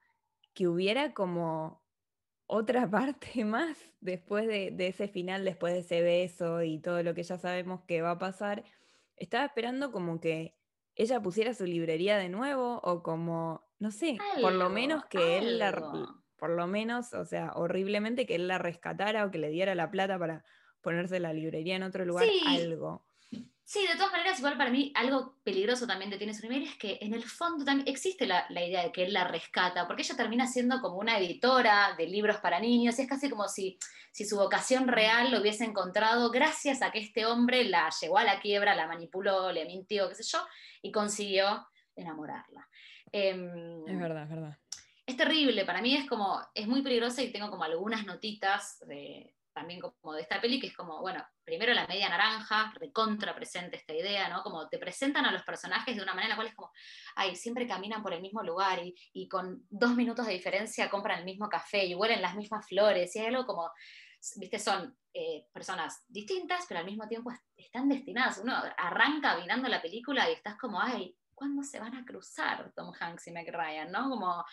[0.53, 1.86] que hubiera como
[2.47, 7.23] otra parte más después de, ese final, después de ese beso y todo lo que
[7.23, 8.63] ya sabemos que va a pasar,
[9.15, 10.55] estaba esperando como que
[10.95, 15.59] ella pusiera su librería de nuevo o como, no sé, por lo menos que él
[15.59, 15.71] la,
[16.37, 19.91] por lo menos, o sea, horriblemente que él la rescatara o que le diera la
[19.91, 20.43] plata para
[20.81, 23.05] ponerse la librería en otro lugar, algo.
[23.69, 26.99] Sí, de todas maneras, igual para mí algo peligroso también de Tiene su es que
[27.01, 30.47] en el fondo también existe la, idea de que él la rescata, porque ella termina
[30.47, 33.77] siendo como una editora de libros para niños, y es casi como si,
[34.13, 38.23] si su vocación real lo hubiese encontrado gracias a que este hombre la llevó a
[38.23, 40.39] la quiebra, la manipuló, le mintió, qué sé yo,
[40.81, 42.69] y consiguió enamorarla.
[43.11, 44.57] Em, es verdad, es verdad.
[45.05, 49.35] Es terrible, para mí es como, es muy peligroso y tengo como algunas notitas de
[49.57, 53.77] también como de esta peli, que es como, bueno, primero la media naranja, recontra presente
[53.77, 54.43] esta idea, ¿no?
[54.43, 56.71] Como te presentan a los personajes de una manera la cual es como,
[57.15, 61.19] ay, siempre caminan por el mismo lugar y, y con dos minutos de diferencia compran
[61.19, 63.71] el mismo café y huelen las mismas flores, y hay algo como,
[64.35, 68.39] viste, son eh, personas distintas, pero al mismo tiempo están destinadas.
[68.43, 72.91] Uno arranca mirando la película y estás como, ay, ¿cuándo se van a cruzar Tom
[72.99, 73.91] Hanks y Meg Ryan?
[73.91, 74.09] ¿no?
[74.09, 74.45] Como,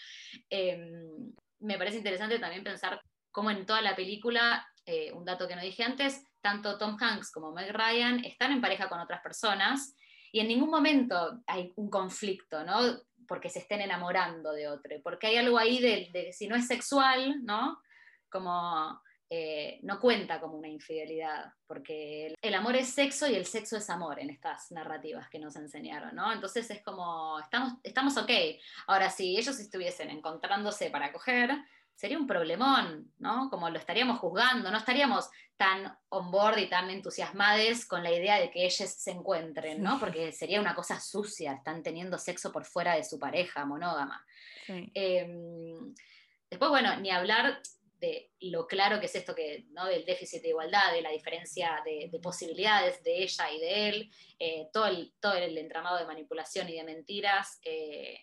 [0.48, 5.56] em, me parece interesante también pensar cómo en toda la película eh, un dato que
[5.56, 9.94] no dije antes, tanto Tom Hanks como Meg Ryan están en pareja con otras personas
[10.30, 12.98] y en ningún momento hay un conflicto, ¿no?
[13.26, 17.44] Porque se estén enamorando de otro, porque hay algo ahí de, si no es sexual,
[17.44, 17.80] ¿no?
[18.28, 23.76] Como eh, no cuenta como una infidelidad, porque el amor es sexo y el sexo
[23.76, 26.32] es amor en estas narrativas que nos enseñaron, ¿no?
[26.32, 28.30] Entonces es como, estamos, estamos ok.
[28.88, 31.56] Ahora, si ellos estuviesen encontrándose para coger,
[31.94, 33.48] sería un problemón, ¿no?
[33.50, 38.40] Como lo estaríamos juzgando, no estaríamos tan on board y tan entusiasmados con la idea
[38.40, 40.00] de que ellos se encuentren, ¿no?
[40.00, 44.24] Porque sería una cosa sucia, están teniendo sexo por fuera de su pareja monógama.
[44.66, 45.94] Em,
[46.50, 47.60] después, bueno, ni hablar
[48.00, 49.86] de lo claro que es esto que, ¿no?
[49.86, 54.68] del déficit de igualdad, de la diferencia de, posibilidades de ella y de él, eh,
[54.72, 58.20] todo, el, todo el entramado de manipulación y de mentiras, eh,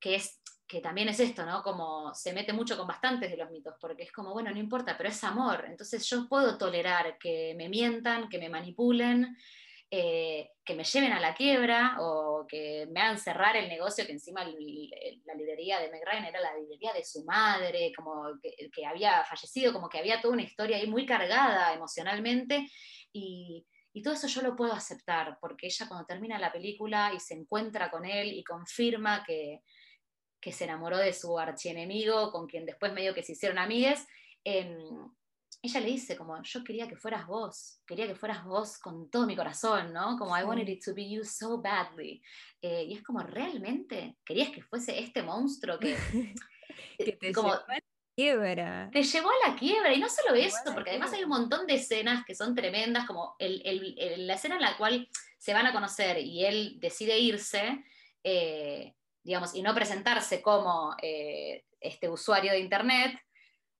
[0.00, 0.42] que es
[0.72, 1.62] que también es esto, ¿no?
[1.62, 4.96] Como se mete mucho con bastantes de los mitos, porque es como, bueno, no importa,
[4.96, 9.36] pero es amor, entonces yo puedo tolerar que me mientan, que me manipulen,
[9.90, 14.12] eh, que me lleven a la quiebra o que me hagan cerrar el negocio, que
[14.12, 19.22] encima la librería de Ryan era la librería de su madre, como que, que, había
[19.24, 22.66] fallecido, como que había toda una historia ahí muy cargada emocionalmente
[23.12, 27.20] y, y todo eso yo lo puedo aceptar, porque ella cuando termina la película y
[27.20, 29.60] se encuentra con él y confirma que,
[30.42, 34.06] que se enamoró de su archienemigo, con quien después medio que se hicieron amigues,
[34.44, 34.76] em,
[35.62, 39.26] ella le dice como, yo quería que fueras vos, quería que fueras vos con todo
[39.26, 40.18] mi corazón, ¿no?
[40.18, 42.20] Como, I wanted it to be you so badly.
[42.60, 45.96] Eh, y es como, ¿realmente querías que fuese este monstruo que...
[46.98, 47.82] que te como, llevó a la
[48.16, 48.90] quiebra.
[48.92, 51.74] Te llevó a la quiebra, y no solo eso, porque además hay un montón de
[51.74, 56.44] escenas que son tremendas, como la escena en la cual se van a conocer y
[56.44, 57.84] él decide irse,
[58.24, 63.18] eh, digamos, y no presentarse como eh, este usuario de Internet,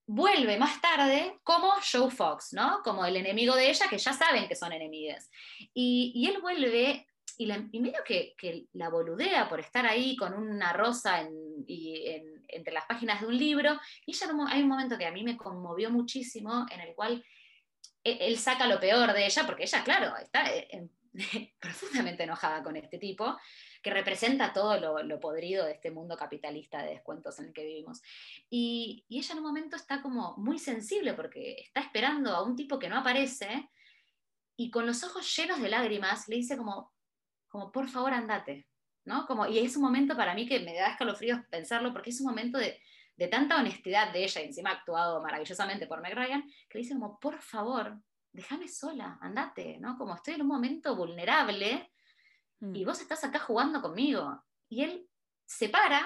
[0.07, 2.81] vuelve más tarde como Joe Fox, ¿no?
[2.83, 5.29] Como el enemigo de ella, que ya saben que son enemigos.
[5.75, 7.07] Y, él vuelve
[7.39, 7.47] y,
[7.81, 8.35] medio que,
[8.73, 14.13] la boludea por estar ahí con una rosa entre las páginas de un libro, y
[14.13, 17.25] ella hay un momento que a mí me conmovió muchísimo, en el cual
[18.05, 20.89] e, él, saca lo peor de ella, porque ella, claro, está eh,
[21.61, 23.39] profundamente enojada con este tipo,
[23.83, 28.01] que representa todo lo, podrido de este mundo capitalista de descuentos en el que vivimos.
[28.49, 32.79] Y, ella en un momento está como muy sensible porque está esperando a un tipo
[32.79, 33.69] que no aparece
[34.57, 36.93] y con los ojos llenos de lágrimas le dice como,
[37.49, 38.69] como por favor andate.
[39.05, 39.27] ¿no?
[39.27, 42.29] Como, y es un momento para mí que me da escalofríos pensarlo porque es un
[42.29, 42.81] momento de,
[43.17, 46.95] de tanta honestidad de ella, y encima actuado maravillosamente por Meg Ryan, que le dice
[46.95, 48.01] como, por favor,
[48.33, 49.99] déjame sola, andate, ¿no?
[49.99, 51.92] Como estoy en un momento vulnerable
[52.63, 52.87] y mm.
[52.87, 54.43] vos estás acá jugando conmigo.
[54.69, 55.09] Y él
[55.45, 56.01] se para,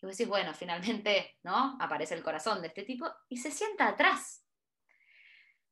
[0.00, 1.76] y vos decís, bueno, finalmente, ¿no?
[1.78, 4.44] Aparece el corazón de este tipo, y se sienta atrás.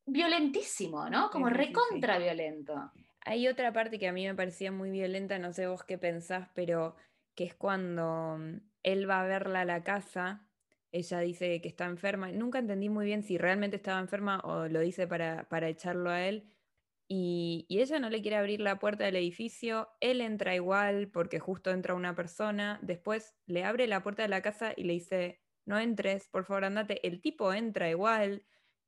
[0.05, 1.31] Violentísimo, ¿no?
[1.31, 2.93] Como recontra violento.
[3.21, 6.49] Hay otra parte que a mí me parecía muy violenta, no sé vos qué pensás,
[6.55, 6.95] pero
[7.35, 10.47] que es cuando mm, él va a verla a la casa,
[10.93, 14.81] ella dice que está enferma, nunca entendí muy bien si realmente estaba enferma o lo
[14.81, 16.51] dice para, para echarlo a él,
[17.09, 21.71] y, ella no le quiere abrir la puerta del edificio, él entra igual porque justo
[21.71, 25.79] entra una persona, después le abre la puerta de la casa y le dice, no
[25.79, 28.45] entres, por favor andate, el tipo entra igual,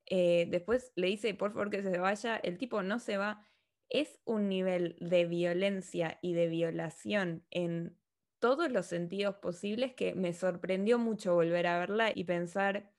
[0.06, 3.46] eh, después le dice, por favor que se vaya, el tipo no se va,
[3.88, 7.98] es un nivel de violencia y de violación en
[8.38, 12.90] todos los sentidos posibles que me sorprendió mucho volver a verla y pensar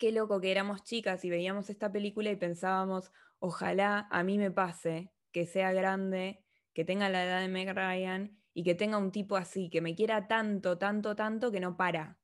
[0.00, 4.50] qué loco que éramos chicas y veíamos esta película y pensábamos, ojalá a mí me
[4.50, 6.42] pase que sea grande,
[6.74, 9.94] que tenga la edad de Meg Ryan y que tenga un tipo así, que me
[9.94, 12.18] quiera tanto, tanto, tanto que no para.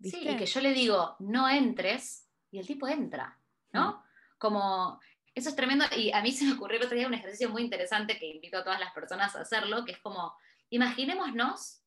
[0.00, 3.40] Sí, y que yo le digo, no entres, y el tipo entra,
[3.72, 3.92] ¿no?
[3.92, 4.02] Mm.
[4.38, 5.00] Como,
[5.34, 7.62] eso es tremendo, y a mí se me ocurrió el otro día un ejercicio muy
[7.62, 10.34] interesante que invito a todas las personas a hacerlo, que es como,
[10.68, 11.82] imaginémonos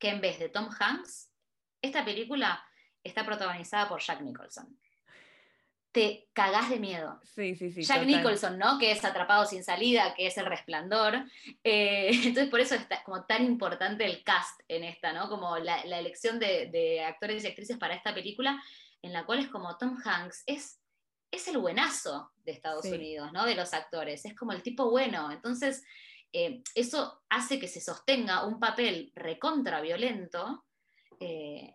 [0.00, 1.30] que en vez de Tom Hanks,
[1.80, 2.64] esta película
[3.04, 4.78] está protagonizada por Jack Nicholson
[5.92, 7.20] te cagás de miedo.
[7.22, 7.82] Sí, sí, sí.
[7.82, 8.78] Jack Nicholson, ¿no?
[8.78, 11.26] Que es Atrapado sin salida, que es El Resplandor.
[11.62, 15.28] Eh, entonces, por eso es como tan importante el cast en esta, ¿no?
[15.28, 18.60] Como la, elección de, actores y actrices para esta película,
[19.02, 20.78] en la cual es como Tom Hanks, es
[21.30, 23.46] es el buenazo de Estados Unidos, ¿no?
[23.46, 25.32] De los actores, es como el tipo bueno.
[25.32, 25.82] Entonces,
[26.30, 30.66] eh, eso hace que se sostenga un papel recontra violento,
[31.20, 31.74] eh,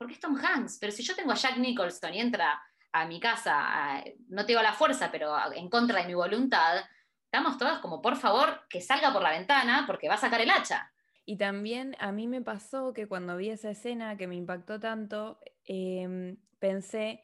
[0.00, 0.78] porque es Tom Hanks.
[0.80, 2.58] Pero si yo tengo a Jack Nicholson y entra
[2.90, 6.82] a mi casa, no tengo la fuerza, pero en contra de mi voluntad,
[7.26, 10.50] estamos todos como, por favor, que salga por la ventana porque va a sacar el
[10.50, 10.90] hacha.
[11.26, 15.38] Y también a mí me pasó que cuando vi esa escena que me impactó tanto,
[15.66, 17.22] em, pensé,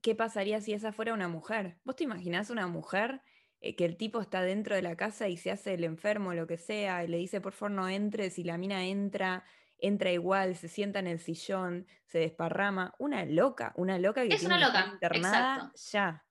[0.00, 1.78] ¿qué pasaría si esa fuera una mujer?
[1.84, 3.22] ¿Vos te imaginás una mujer
[3.60, 6.46] eh, que el tipo está dentro de la casa y se hace el enfermo, lo
[6.46, 9.44] que sea, y le dice, por favor, no entres, y la mina entra,
[9.80, 12.94] entra igual, se sienta en el sillón, se desparrama?
[12.98, 14.90] Una loca, una loca que es una loca.
[14.92, 16.24] internada ya.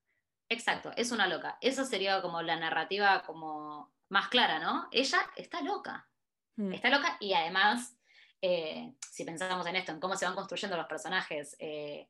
[0.50, 1.58] Exacto, es una loca.
[1.62, 4.88] Eso sería como la narrativa como más clara, ¿no?
[4.92, 6.08] Ella está loca.
[6.56, 6.74] Mm.
[6.74, 7.98] Está loca y además,
[8.42, 12.08] eh, si pensamos en esto, en cómo se van construyendo los personajes eh,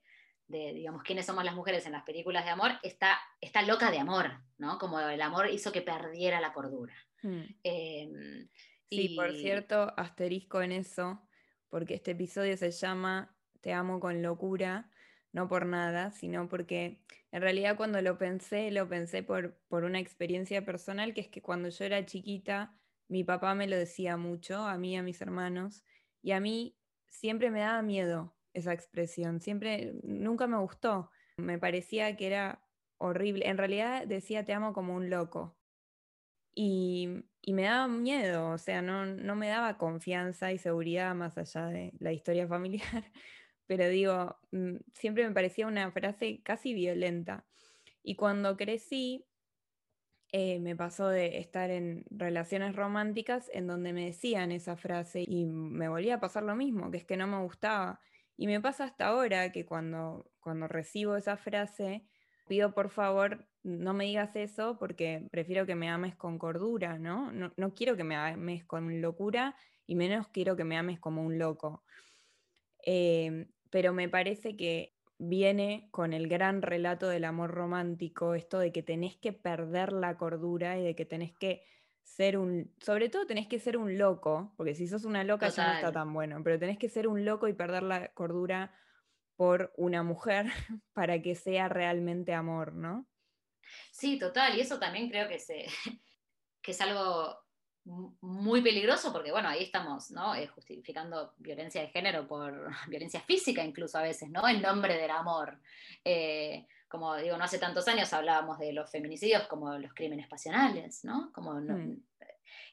[0.47, 3.99] de, digamos, quiénes somos las mujeres en las películas de amor, está, está loca de
[3.99, 4.77] amor, ¿no?
[4.77, 6.95] Como el amor hizo que perdiera la cordura.
[7.23, 7.43] Mm.
[7.63, 8.49] Em,
[8.89, 11.26] sí, por cierto, asterisco en eso,
[11.70, 14.89] porque este episodio se llama Te amo con locura
[15.38, 19.99] no por nada, sino porque en realidad cuando lo pensé, lo pensé por, por una
[19.99, 22.76] experiencia personal, que es que cuando yo era chiquita,
[23.07, 25.84] mi papá me lo decía mucho, a mí y a mis hermanos,
[26.24, 26.76] y a mí
[27.07, 33.47] siempre me daba miedo esa expresión, siempre, nunca me gustó, me parecía que era horrible,
[33.47, 35.55] en realidad decía te amo como un loco.
[36.55, 41.37] Y, y me daba miedo, o sea, no, no me daba confianza y seguridad más
[41.37, 43.05] allá de la historia familiar
[43.67, 47.45] pero digo, mm, siempre me parecía una frase casi violenta.
[48.01, 49.25] Y cuando crecí,
[50.31, 55.45] eh, me pasó de estar en relaciones románticas en donde me decían esa frase y
[55.45, 57.99] me volvía a pasar lo mismo, que es que no me gustaba.
[58.37, 62.05] Y me pasa hasta ahora que cuando, cuando recibo esa frase,
[62.47, 67.32] pido por favor no me digas eso porque prefiero que me ames con cordura, ¿no?
[67.32, 69.55] No, no quiero que me ames con locura
[69.86, 71.84] y menos quiero que me ames como un loco.
[72.86, 78.72] Eh, pero me parece que viene con el gran relato del amor romántico, esto de
[78.72, 81.63] que tenés que perder la cordura y de que tenés que
[82.03, 85.68] ser un, sobre todo tenés que ser un loco, porque si sos una loca ya
[85.68, 88.72] no está tan bueno, pero tenés que ser un loco y perder la cordura
[89.36, 90.45] por una mujer
[90.93, 93.05] para que sea realmente amor, ¿no?
[93.91, 95.65] Sí, total, y eso también creo que, se,
[96.61, 97.38] que es algo
[98.22, 100.36] muy peligroso porque, bueno, ahí estamos, ¿no?
[100.36, 104.47] Eh, justificando violencia de género por violencia física incluso a veces, ¿no?
[104.47, 105.59] En nombre del amor.
[106.03, 111.03] Eh, como digo, no hace tantos años hablábamos de los feminicidios como los crímenes pasionales,
[111.03, 111.32] ¿no?
[111.34, 111.97] Como mm.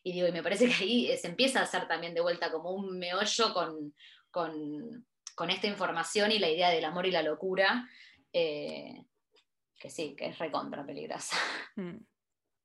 [0.02, 2.70] Y digo, y me parece que ahí se empieza a hacer también de vuelta como
[2.72, 3.94] un meollo con,
[4.30, 7.88] con, esta información y la idea del amor y la locura,
[8.32, 9.04] eh,
[9.84, 11.36] que sí, que es recontra peligrosa.
[11.76, 12.06] Mm.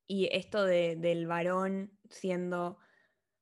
[0.08, 2.78] Y esto del varón siendo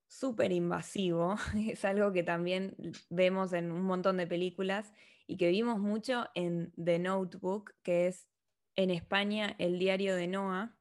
[0.06, 1.36] súper invasivo
[1.70, 2.74] es algo que también
[3.10, 4.92] vemos en un montón de películas
[5.26, 8.28] y que vimos mucho en The Notebook, que es
[8.76, 10.76] en España el diario de Noah,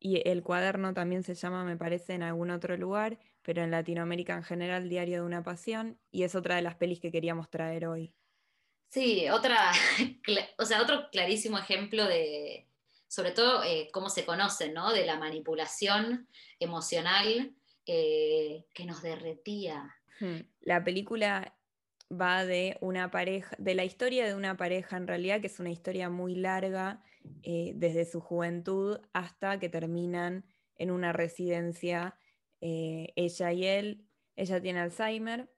[0.00, 4.34] y el cuaderno también se llama, me parece, en algún otro lugar, pero en Latinoamérica
[4.34, 7.86] en general, Diario de una Pasión, y es otra de las pelis que queríamos traer
[7.86, 8.12] hoy.
[8.92, 9.72] Sí, otra,
[10.58, 12.66] o sea, otro clarísimo ejemplo de,
[13.08, 14.92] sobre todo eh, cómo se conocen, ¿no?
[14.92, 16.28] De la manipulación
[16.60, 17.54] emocional
[17.86, 19.96] eh, que nos derretía.
[20.20, 20.40] Hmm.
[20.60, 21.56] La película
[22.10, 25.70] va de una pareja, de la historia de una pareja en realidad, que es una
[25.70, 27.02] historia muy larga,
[27.44, 30.44] eh, desde su juventud hasta que terminan
[30.76, 32.18] en una residencia,
[32.60, 34.06] ella y él.
[34.36, 35.50] Ella tiene Alzheimer,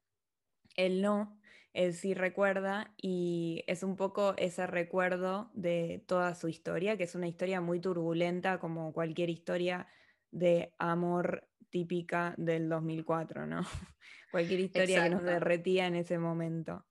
[0.76, 1.36] él no,
[1.74, 7.16] él sí recuerda y es un poco ese recuerdo de toda su historia, que es
[7.16, 9.88] una historia muy turbulenta como cualquier historia
[10.30, 13.62] de amor típica del 2004, ¿no?
[14.30, 16.86] cualquier historia que nos derretía en ese momento.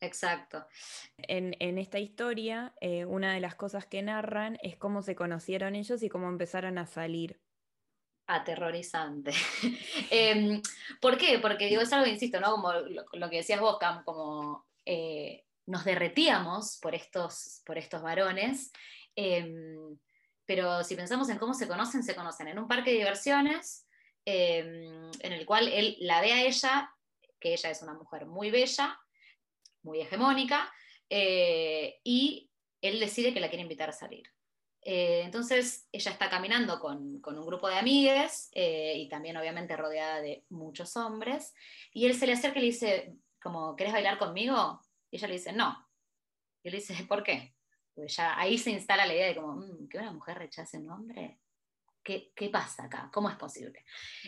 [0.00, 0.66] Exacto.
[1.16, 6.02] En, esta historia, eh, una de las cosas que narran es cómo se conocieron ellos
[6.02, 7.40] y cómo empezaron a salir
[8.28, 9.32] aterrorizante.
[10.10, 10.62] Em,
[11.00, 11.38] ¿Por qué?
[11.40, 12.52] Porque digo, es algo, insisto, ¿no?
[12.52, 18.70] Como lo, que decías vos, como eh, nos derretíamos por estos, por estos varones,
[19.16, 19.98] em,
[20.44, 23.86] pero si pensamos en cómo se conocen, se conocen en un parque de diversiones,
[24.24, 26.90] em, en el cual él la ve a ella,
[27.40, 28.98] que ella es una mujer muy bella,
[29.82, 30.72] muy hegemónica,
[31.08, 32.50] eh, y
[32.82, 34.28] él decide que la quiere invitar a salir.
[34.90, 40.22] Eh, entonces ella está caminando con, un grupo de amigas eh, y también obviamente rodeada
[40.22, 41.54] de muchos hombres,
[41.92, 44.80] y él se le acerca y le dice, como, ¿querés bailar conmigo?
[45.10, 45.86] Y ella le dice, no.
[46.62, 47.54] Y él dice, ¿por qué?
[47.94, 50.88] Pues ya ahí se instala la idea de como, mm, que una mujer rechace un
[50.88, 51.38] hombre.
[52.02, 53.10] ¿Qué, ¿Qué, pasa acá?
[53.12, 53.84] ¿Cómo es posible?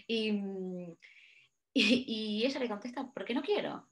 [0.06, 0.92] Y, mm,
[1.72, 3.88] y, y, ella le contesta, porque no quiero.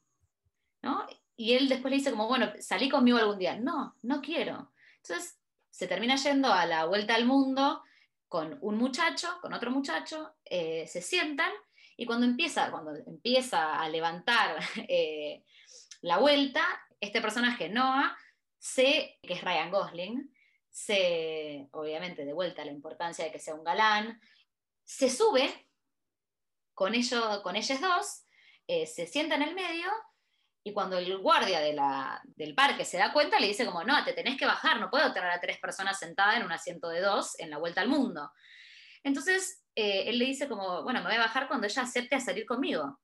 [0.82, 1.06] ¿no?
[1.34, 3.56] Y él después le dice como, bueno, salí conmigo algún día.
[3.56, 4.70] No, no quiero.
[4.96, 5.38] Entonces
[5.70, 7.82] se termina yendo a la vuelta al mundo
[8.28, 11.50] con un muchacho, con otro muchacho, eh, se sientan
[11.96, 14.58] y cuando empieza, cuando empieza a levantar
[14.88, 15.44] eh,
[16.02, 16.62] la vuelta,
[17.00, 18.16] este personaje, Noah,
[18.58, 20.34] sé que es Ryan Gosling,
[20.70, 24.20] se, obviamente de vuelta la importancia de que sea un galán,
[24.84, 25.68] se sube
[26.74, 28.24] con, ellos, con dos,
[28.68, 29.90] eh, se sienta en el medio
[30.64, 34.36] y cuando el guardia del parque se da cuenta, le dice como, no, te tenés
[34.36, 37.50] que bajar, no puedo tener a tres personas sentadas en un asiento de dos en
[37.50, 38.30] la vuelta al mundo.
[39.02, 42.20] Entonces, eh, él le dice como, bueno, me voy a bajar cuando ella acepte a
[42.20, 43.00] salir conmigo.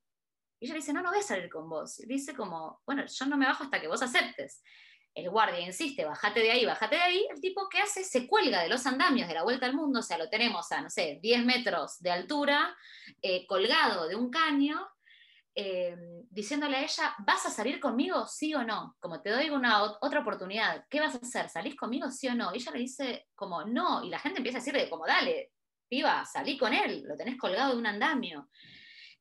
[0.61, 2.01] Y ella le dice, no, no voy a salir con vos.
[2.01, 4.63] Y dice como, bueno, yo no me bajo hasta que vos aceptes.
[5.15, 7.27] El guardia insiste, bájate de ahí, bájate de ahí.
[7.31, 8.03] El tipo, ¿qué hace?
[8.03, 10.83] Se cuelga de los andamios de la vuelta al mundo, o sea, lo tenemos a,
[10.83, 12.77] no sé, 10 metros de altura,
[13.23, 14.85] eh, colgado de un caño,
[15.55, 15.97] eh,
[16.31, 18.97] diciéndole a ella, ¿vas a salir conmigo, sí o no?
[18.99, 21.49] Como te doy una otra oportunidad, ¿qué vas a hacer?
[21.49, 22.53] ¿Salís conmigo, sí o no?
[22.53, 25.53] Y ella le dice como, no, y la gente empieza a decirle como, dale,
[25.89, 28.49] piba, salí con él, lo tenés colgado de un andamio.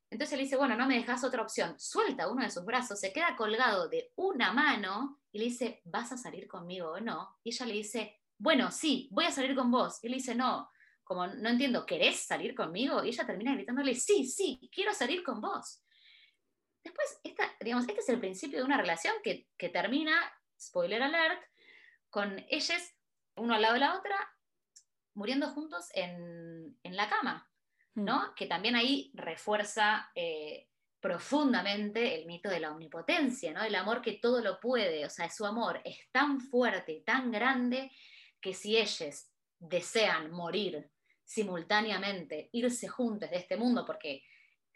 [0.10, 1.76] Entonces le dice, bueno, no me dejas otra opción.
[1.80, 6.12] Suelta uno de sus brazos, se queda colgado de una mano y le dice, ¿vas
[6.12, 7.38] a salir conmigo o no?
[7.44, 10.00] Y ella le dice, bueno, sí, voy a salir con vos.
[10.04, 10.70] Y le dice, no,
[11.04, 13.04] como no entiendo, ¿querés salir conmigo?
[13.04, 15.83] Y ella termina gritándole, sí, sí, quiero salir con vos.
[16.84, 20.14] Después, esta, digamos, este es el principio de una relación que, termina,
[20.60, 21.42] spoiler alert,
[22.10, 22.82] con ellos,
[23.36, 24.18] uno al lado de la otra,
[25.16, 27.50] muriendo juntos en, la cama,
[27.96, 28.28] ¿no?
[28.28, 28.34] Hmm.
[28.36, 30.68] Que también ahí refuerza eh,
[31.00, 33.64] profundamente el mito de la omnipotencia, ¿no?
[33.64, 37.92] El amor que todo lo puede, o sea, su amor es tan fuerte, tan grande,
[38.40, 40.92] que si ellos desean morir
[41.24, 44.24] simultáneamente, irse juntos de este mundo, porque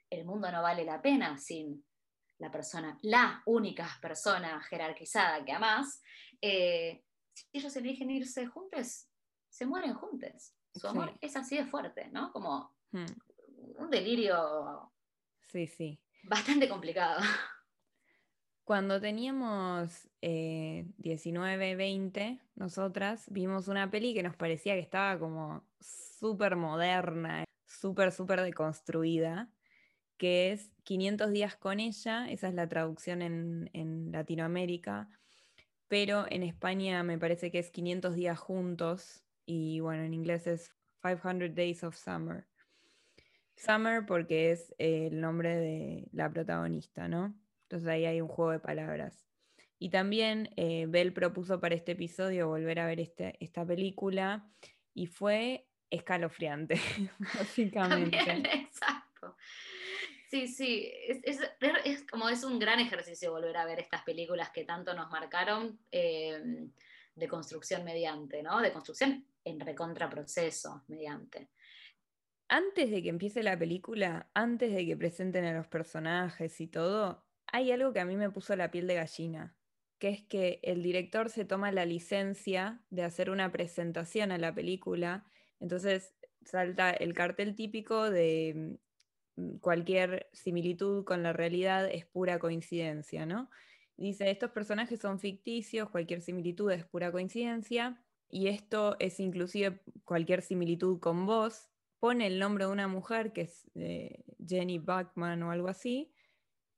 [0.10, 1.86] el mundo no vale la pena sin
[2.40, 6.02] la persona, la única persona jerarquizada que amás,
[6.42, 9.08] eh, si ellos eligen irse juntos,
[9.50, 10.54] se mueren juntos.
[10.74, 12.32] Su amor es así de fuerte, ¿no?
[12.32, 13.06] Como hmm.
[13.78, 14.92] un delirio.
[15.52, 16.00] Sí, sí.
[16.24, 17.22] Bastante complicado.
[18.64, 25.66] Cuando teníamos 19, eh, 20, nosotras vimos una peli que nos parecía que estaba como
[25.80, 29.50] súper moderna, súper, súper deconstruida
[30.18, 35.10] que es 500 días con ella, esa es la traducción en, Latinoamérica,
[35.90, 40.72] pero en España me parece que es 500 días juntos y bueno, en inglés es
[41.02, 42.48] 500 Days of Summer.
[43.58, 47.36] Summer porque es el nombre de la protagonista, ¿no?
[47.64, 49.28] Entonces ahí hay un juego de palabras.
[49.80, 54.50] Y también eh, Bell propuso para este episodio volver a ver este, esta película
[54.94, 56.76] y fue escalofriante,
[57.36, 58.18] básicamente.
[58.54, 59.36] exacto.
[60.30, 60.91] Sí, sí,
[61.23, 65.80] es, como es un gran ejercicio volver a ver estas películas que tanto nos marcaron
[65.89, 66.67] eh,
[67.15, 68.59] de construcción mediante, ¿no?
[68.59, 71.49] De construcción en recontraproceso mediante.
[72.49, 77.25] Antes de que empiece la película, antes de que presenten a los personajes y todo,
[77.47, 79.55] hay algo que a mí me puso la piel de gallina,
[79.97, 84.53] que es que el director se toma la licencia de hacer una presentación a la
[84.53, 85.25] película,
[85.61, 86.13] entonces
[86.43, 88.78] salta el cartel típico de
[89.62, 93.50] cualquier similitud con la realidad es pura coincidencia, ¿no?
[93.96, 100.42] Dice, estos personajes son ficticios, cualquier similitud es pura coincidencia, y esto es inclusive cualquier
[100.42, 101.70] similitud con vos.
[102.00, 106.12] Pone el nombre de una mujer, que es eh, Jenny Bachman o algo así,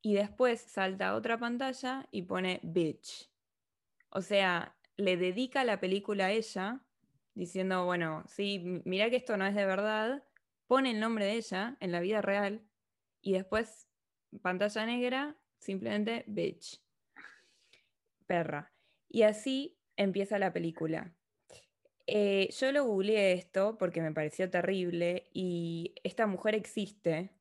[0.02, 3.30] y después salta a otra pantalla y pone bitch.
[4.12, 6.82] O sea, le dedica la película a ella,
[7.34, 10.24] diciendo, bueno, sí, mira que esto no es de verdad,
[10.70, 12.62] pone el nombre de ella en la vida real
[13.22, 13.88] y después,
[14.44, 16.80] pantalla negra, simplemente bitch.
[18.28, 18.72] Perra.
[19.10, 21.12] Y así empieza la película.
[22.06, 27.32] Eh, yo lo googleé esto porque me pareció terrible y esta mujer existe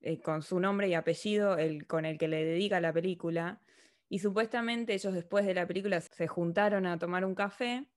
[0.00, 3.60] eh, con su nombre y apellido, el, con el que le dedica la película,
[4.08, 7.90] y supuestamente ellos después de la película se juntaron a tomar un café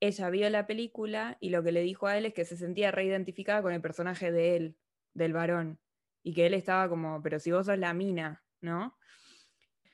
[0.00, 2.90] ella vio la película y lo que le dijo a él es que se sentía
[2.90, 4.76] reidentificada con el personaje de él,
[5.14, 5.80] del varón,
[6.22, 8.96] y que él estaba como, pero si vos sos la mina, ¿no?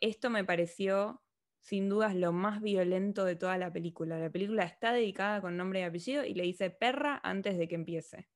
[0.00, 1.22] Esto me pareció
[1.60, 4.18] sin dudas lo más violento de toda la película.
[4.18, 7.74] La película está dedicada con nombre y apellido y le dice perra antes de que
[7.74, 8.28] empiece.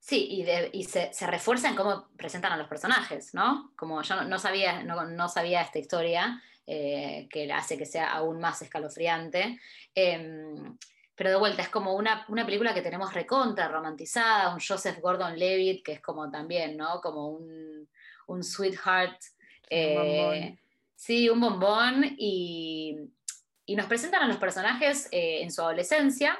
[0.00, 3.72] Sí, y, se, refuerza en cómo presentan a los personajes, ¿no?
[3.74, 8.62] Como yo no, sabía, no, sabía esta historia, eh, que hace que sea aún más
[8.62, 9.60] escalofriante.
[9.94, 10.76] Em,
[11.14, 15.92] pero de vuelta, es como una, película que tenemos recontra, romantizada, un Joseph Gordon-Levitt, que
[15.92, 17.00] es como también, ¿no?
[17.00, 17.88] Como un,
[18.26, 19.20] un sweetheart.
[19.70, 20.58] Eh,
[20.96, 22.16] sí, un bombón.
[22.18, 23.10] Y,
[23.68, 26.38] nos presentan a los personajes eh, en su adolescencia.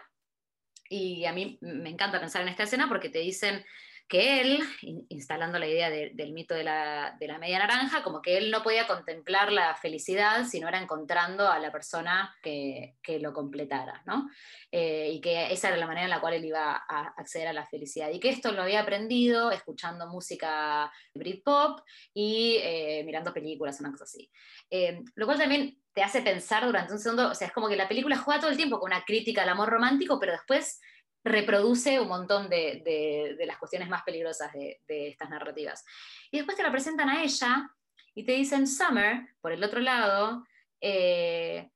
[0.89, 3.65] Y a mí me encanta pensar en esta escena porque te dicen
[4.07, 4.63] que él,
[5.09, 9.51] instalando la idea del mito de la, media naranja, como que él no podía contemplar
[9.51, 14.29] la felicidad si no era encontrando a la persona que, lo completara, ¿no?
[14.71, 17.53] Eh, y que esa era la manera en la cual él iba a acceder a
[17.53, 18.11] la felicidad.
[18.11, 21.81] Y que esto lo había aprendido escuchando música Britpop
[22.13, 24.31] y eh, mirando películas, una cosa así.
[24.71, 27.77] Eh, lo cual también te hace pensar durante un segundo, o sea, es como que
[27.77, 30.81] la película juega todo el tiempo con una crítica al amor romántico, pero después
[31.25, 35.85] reproduce un montón de, las cuestiones más peligrosas de, estas narrativas.
[36.31, 37.71] Y después te la presentan a ella
[38.15, 40.45] y te dicen, Summer, por el otro lado,
[40.81, 41.71] eh,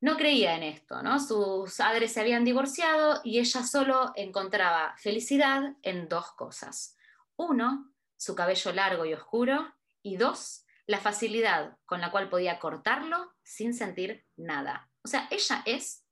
[0.00, 1.20] no creía en esto, ¿no?
[1.20, 6.96] Sus padres se habían divorciado y ella solo encontraba felicidad en dos cosas.
[7.36, 13.34] Uno, su cabello largo y oscuro, y dos, la facilidad con la cual podía cortarlo
[13.42, 14.90] sin sentir nada.
[15.02, 16.04] O sea, ella es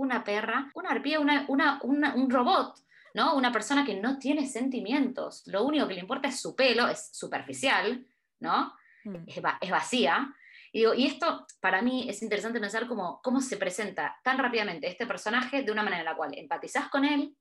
[0.00, 2.74] una perra, una arpía, un robot,
[3.14, 3.34] ¿no?
[3.36, 5.42] Una persona que no tiene sentimientos.
[5.46, 8.06] Lo único que le importa es su pelo, es superficial,
[8.40, 8.72] ¿no?
[9.04, 9.16] Mm.
[9.26, 10.34] Es, vacía.
[10.72, 15.06] Y, y, esto, para mí, es interesante pensar cómo, cómo se presenta tan rápidamente este
[15.06, 17.36] personaje de una manera en la cual empatizás con él,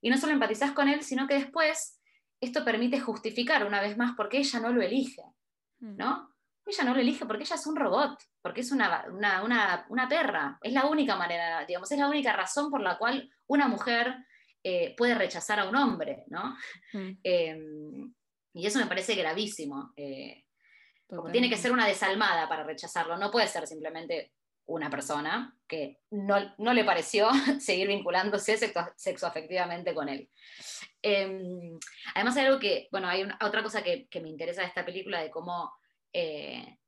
[0.00, 2.00] y no solo empatizás con él, sino que después
[2.40, 5.22] esto permite justificar una vez más por qué ella no lo elige,
[5.80, 5.96] mm.
[5.96, 6.34] ¿no?
[6.68, 10.58] Ella no lo elige porque ella es un robot, porque es una, una, perra.
[10.62, 14.14] Es la única manera, digamos, es la única razón por la cual una mujer
[14.62, 16.56] eh, puede rechazar a un hombre, ¿no?
[16.92, 17.18] Mm.
[17.22, 18.14] Em,
[18.52, 19.92] y eso me parece gravísimo.
[19.96, 20.44] Eh,
[21.32, 24.32] tiene que ser una desalmada para rechazarlo, no puede ser simplemente
[24.66, 30.28] una persona que no, le pareció seguir vinculándose sexo, afectivamente con él.
[31.00, 31.78] Em,
[32.14, 35.22] además hay algo que, bueno, hay otra cosa que, que, me interesa de esta película,
[35.22, 35.72] de cómo
[36.12, 36.78] eh,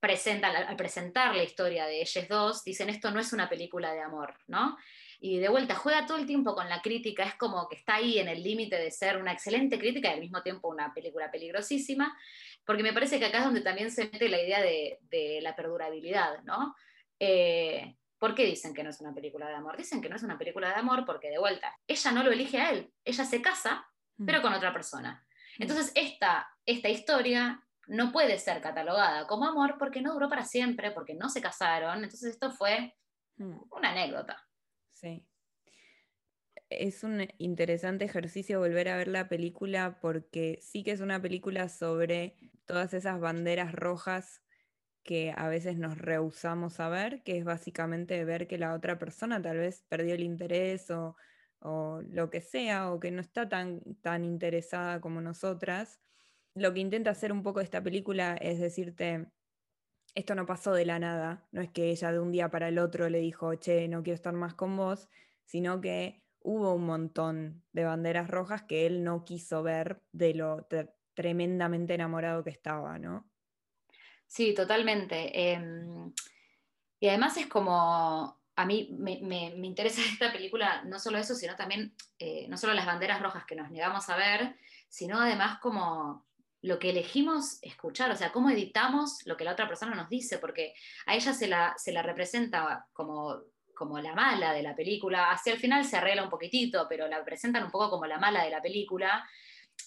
[0.00, 4.34] al presentar la historia de ellos dos, dicen esto no es una película de amor,
[4.46, 4.76] ¿no?
[5.20, 8.20] Y de vuelta, juega todo el tiempo con la crítica, es como que está ahí
[8.20, 12.16] en el límite de ser una excelente crítica y al mismo tiempo una película peligrosísima,
[12.64, 16.42] porque me parece que acá es donde también se mete la idea de, la perdurabilidad,
[16.44, 16.76] ¿no?
[17.18, 19.76] Eh, ¿Por qué dicen que no es una película de amor?
[19.76, 22.58] Dicen que no es una película de amor porque de vuelta, ella no lo elige
[22.58, 23.88] a él, ella se casa,
[24.24, 24.42] pero mm.
[24.42, 25.24] con otra persona.
[25.58, 25.62] Mm.
[25.62, 30.90] Entonces, esta, esta historia no puede ser catalogada como amor porque no duró para siempre,
[30.90, 32.04] porque no se casaron.
[32.04, 32.94] Entonces esto fue
[33.38, 33.56] hmm.
[33.70, 34.46] una anécdota.
[34.92, 35.26] Sí.
[36.68, 41.70] Es un interesante ejercicio volver a ver la película porque sí que es una película
[41.70, 42.36] sobre
[42.66, 44.42] todas esas banderas rojas
[45.02, 49.40] que a veces nos rehusamos a ver, que es básicamente ver que la otra persona
[49.40, 51.16] tal vez perdió el interés o,
[51.60, 55.98] o lo que sea, o que no está tan, tan interesada como nosotras
[56.58, 59.26] lo que intenta hacer un poco esta película es decirte,
[60.14, 62.78] esto no pasó de la nada, no es que ella de un día para el
[62.78, 65.08] otro le dijo, che, no quiero estar más con vos,
[65.44, 70.66] sino que hubo un montón de banderas rojas que él no quiso ver de lo
[71.14, 73.28] tremendamente enamorado que estaba, ¿no?
[74.26, 75.52] Sí, totalmente.
[75.52, 76.12] Em,
[77.00, 81.94] y además es como, a mí me, interesa esta película no solo eso, sino también,
[82.18, 84.56] eh, no solo las banderas rojas que nos negamos a ver,
[84.88, 86.26] sino además como
[86.62, 90.38] lo que elegimos escuchar, o sea, cómo editamos lo que la otra persona nos dice,
[90.38, 90.74] porque
[91.06, 93.42] a ella se la, se la representa como,
[93.74, 97.24] como la mala de la película, hacia el final se arregla un poquitito, pero la
[97.24, 99.28] presentan un poco como la mala de la película,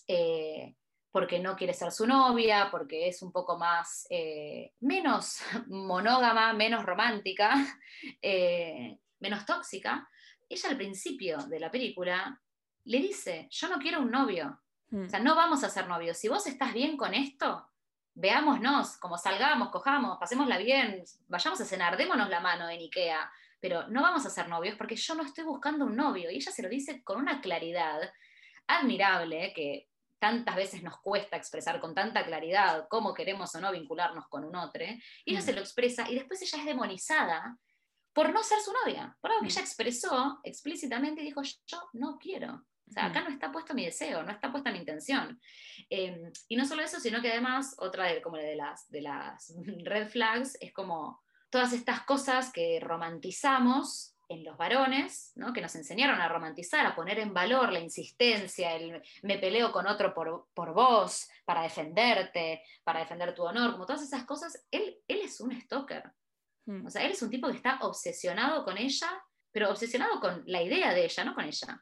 [0.08, 0.76] eh,
[1.12, 6.86] porque no quiere ser su novia, porque es un poco más, eh, menos monógama, menos
[6.86, 7.54] romántica,
[8.22, 10.08] eh, menos tóxica.
[10.48, 12.40] Ella al principio de la película
[12.86, 14.62] le dice, yo no quiero un novio,
[14.92, 15.24] o sea, mm.
[15.24, 16.18] no vamos a ser novios.
[16.18, 17.68] Si vos estás bien con esto,
[18.14, 23.88] veámonos, como salgamos, cojamos, pasémosla bien, vayamos a cenar, démonos la mano en Ikea, pero
[23.88, 26.30] no vamos a ser novios porque yo no estoy buscando un novio.
[26.30, 28.12] Y ella se lo dice con una claridad
[28.68, 29.88] admirable que
[30.20, 34.56] tantas veces nos cuesta expresar con tanta claridad cómo queremos o no vincularnos con un
[34.56, 34.84] otro.
[35.26, 35.44] Y ella mm.
[35.44, 37.58] se lo expresa y después ella es demonizada
[38.14, 39.52] por no ser su novia, por algo que mm.
[39.52, 42.66] ella expresó explícitamente y dijo, yo no quiero.
[42.92, 45.39] O sea, acá no está puesto mi deseo, no está puesta mi intención.
[45.89, 49.56] Em, y no solo eso, sino que además, otra de, como de, las, de las
[49.86, 55.54] red flags es como todas estas cosas que romantizamos en los varones, ¿no?
[55.54, 59.88] que nos enseñaron a romantizar, a poner en valor la insistencia, el me peleo con
[59.88, 64.98] otro por, por vos, para defenderte, para defender tu honor, como todas esas cosas, él,
[65.08, 66.12] él es un stalker.
[66.66, 66.86] Hmm.
[66.86, 69.08] O sea, él es un tipo que está obsesionado con ella,
[69.50, 71.82] pero obsesionado con la idea de ella, no con ella.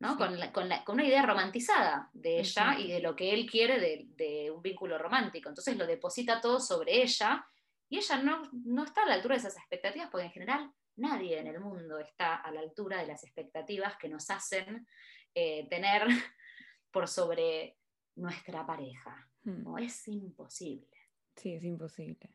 [0.00, 0.16] ¿No?
[0.16, 4.50] Con, con, una idea romantizada de ella y de lo que él quiere de, de,
[4.50, 5.48] un vínculo romántico.
[5.48, 7.46] Entonces lo deposita todo sobre ella
[7.88, 11.38] y ella no, no está a la altura de esas expectativas porque en general nadie
[11.38, 14.86] en el mundo está a la altura de las expectativas que nos hacen
[15.34, 16.06] eh, tener
[16.90, 17.76] por sobre
[18.16, 19.28] nuestra pareja.
[19.42, 19.62] Hmm.
[19.62, 20.88] No, es imposible.
[21.36, 22.30] Sí, es imposible.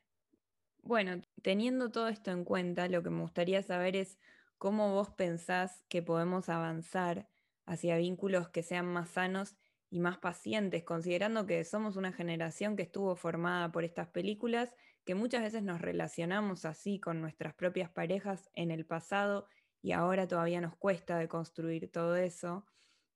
[0.82, 4.18] Bueno, teniendo todo esto en cuenta, lo que me gustaría saber es
[4.58, 7.28] cómo vos pensás que podemos avanzar
[7.70, 9.56] hacia vínculos que sean más sanos
[9.92, 14.74] y más pacientes, considerando que somos una generación que estuvo formada por estas películas
[15.06, 19.48] que muchas veces nos relacionamos así con nuestras propias parejas en el pasado
[19.82, 22.66] y ahora todavía nos cuesta de construir todo eso.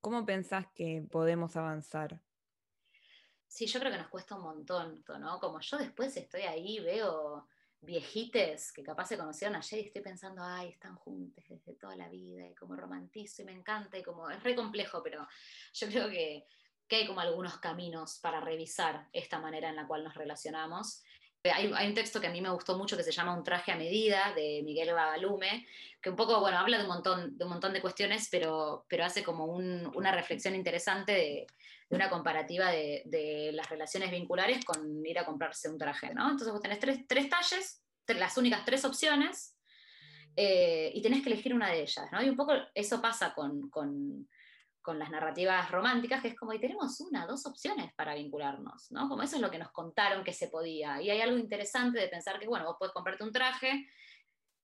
[0.01, 2.21] ¿Cómo pensás que podemos avanzar?
[3.47, 5.39] Sí, yo creo que nos cuesta un montón, ¿no?
[5.39, 7.47] Como yo después estoy ahí, veo
[7.83, 12.09] viejites que capaz se conocieron ayer y estoy pensando, ay, están juntos desde toda la
[12.09, 15.27] vida y como romantizo y me encanta y como es re complejo, pero
[15.73, 16.47] yo creo que,
[16.87, 21.03] que hay como algunos caminos para revisar esta manera en la cual nos relacionamos
[21.51, 23.75] hay, un texto que a mí me gustó mucho que se llama Un traje a
[23.75, 25.67] medida, de Miguel Bagalume,
[26.01, 29.03] que un poco, bueno, habla de un montón de, un montón de cuestiones, pero, pero
[29.03, 31.47] hace como una reflexión interesante de,
[31.89, 36.23] una comparativa de, las relaciones vinculares con ir a comprarse un traje, ¿no?
[36.23, 39.57] Entonces vos tenés tres, tres talles, las únicas tres opciones,
[40.35, 42.23] eh, y tenés que elegir una de ellas, ¿no?
[42.23, 43.69] Y un poco eso pasa con
[44.99, 49.07] las narrativas románticas, que es como, y tenemos una, dos opciones para vincularnos, ¿no?
[49.07, 51.01] Como eso es lo que nos contaron que se podía.
[51.01, 53.87] Y hay algo interesante de pensar que, bueno, vos podés comprarte un traje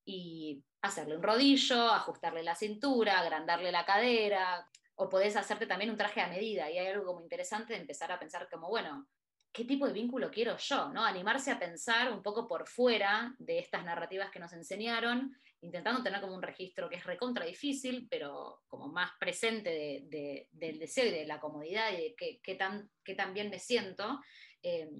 [0.04, 5.96] y hacerle un rodillo, ajustarle la cintura, agrandarle la cadera, o podés hacerte también un
[5.96, 6.70] traje a medida.
[6.70, 9.06] Y hay algo como interesante de empezar a pensar como, bueno,
[9.52, 10.90] ¿qué tipo de vínculo quiero yo?
[10.92, 11.04] ¿no?
[11.04, 16.20] Animarse a pensar un poco por fuera de estas narrativas que nos enseñaron intentando tener
[16.20, 20.06] como un registro que es recontra difícil, pero como más presente
[20.50, 24.20] del deseo y de la comodidad y de qué, tan, tan bien me siento,
[24.62, 24.90] eh,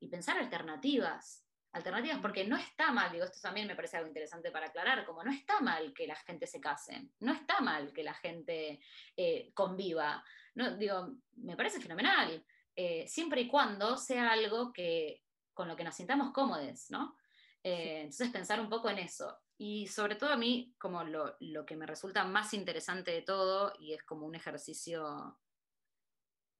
[0.00, 4.50] y pensar alternativas, alternativas, porque no está mal, digo, esto también me parece algo interesante
[4.50, 8.02] para aclarar, como no está mal que la gente se case, no está mal que
[8.02, 8.80] la gente
[9.16, 10.22] eh, conviva,
[10.54, 12.44] no, digo, me parece fenomenal,
[12.76, 15.22] eh, siempre y cuando sea algo que,
[15.54, 17.16] con lo que nos sintamos cómodos, ¿no?
[17.64, 19.38] Entonces pensar un poco en eso.
[19.64, 23.92] Y sobre todo a mí, como lo, que me resulta más interesante de todo, y
[23.92, 25.38] es como un ejercicio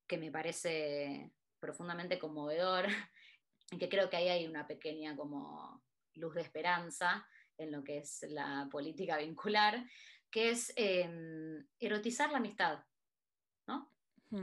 [0.06, 2.86] que me parece profundamente conmovedor,
[3.72, 5.82] y que creo que ahí hay una pequeña como
[6.14, 7.26] luz de esperanza
[7.58, 9.84] en lo que es la política vincular,
[10.30, 12.84] que es em, erotizar la amistad,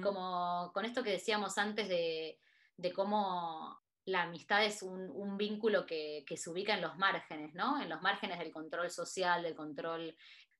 [0.04, 2.40] Como con esto que decíamos antes de,
[2.78, 3.80] de cómo
[4.10, 7.82] la amistad es un, vínculo que, se ubica en los márgenes, ¿no?
[7.82, 10.16] En los márgenes del control social, del control,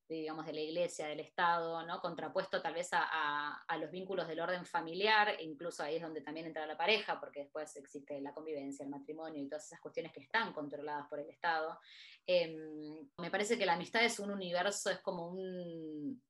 [0.08, 2.00] digamos, de la iglesia, del Estado, ¿no?
[2.00, 6.48] Contrapuesto tal vez a, los vínculos del orden familiar, e incluso ahí es donde también
[6.48, 10.22] entra la pareja, porque después existe la convivencia, el matrimonio y todas esas cuestiones que
[10.22, 11.80] están controladas por el Estado.
[12.28, 16.22] Em, me parece que la amistad es un universo, es como un,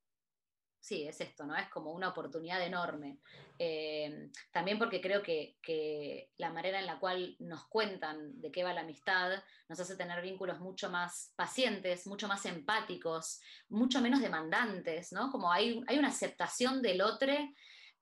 [0.80, 1.54] sí, es esto, ¿no?
[1.54, 3.18] Es como una oportunidad enorme.
[3.58, 8.72] Eh, también porque creo que, la manera en la cual nos cuentan de qué va
[8.72, 15.12] la amistad nos hace tener vínculos mucho más pacientes, mucho más empáticos, mucho menos demandantes,
[15.12, 15.30] ¿no?
[15.30, 17.32] Como hay, hay una aceptación del otro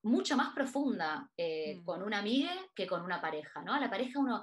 [0.02, 1.84] mucho más profunda eh, mm.
[1.84, 3.74] con una amiga que con una pareja, ¿no?
[3.74, 4.42] A la pareja uno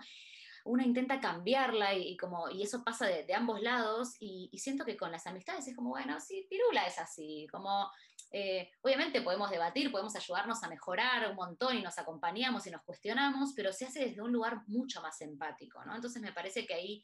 [0.66, 4.98] uno intenta cambiarla y, como, y eso pasa de, ambos lados y, y, siento que
[4.98, 7.92] con las amistades es como, bueno, sí, Pirula es así, como
[8.38, 12.84] eh, obviamente podemos debatir, podemos ayudarnos a mejorar un montón y nos acompañamos y nos
[12.84, 15.96] cuestionamos, pero se hace desde un lugar mucho más empático, ¿no?
[15.96, 17.02] Entonces me parece que ahí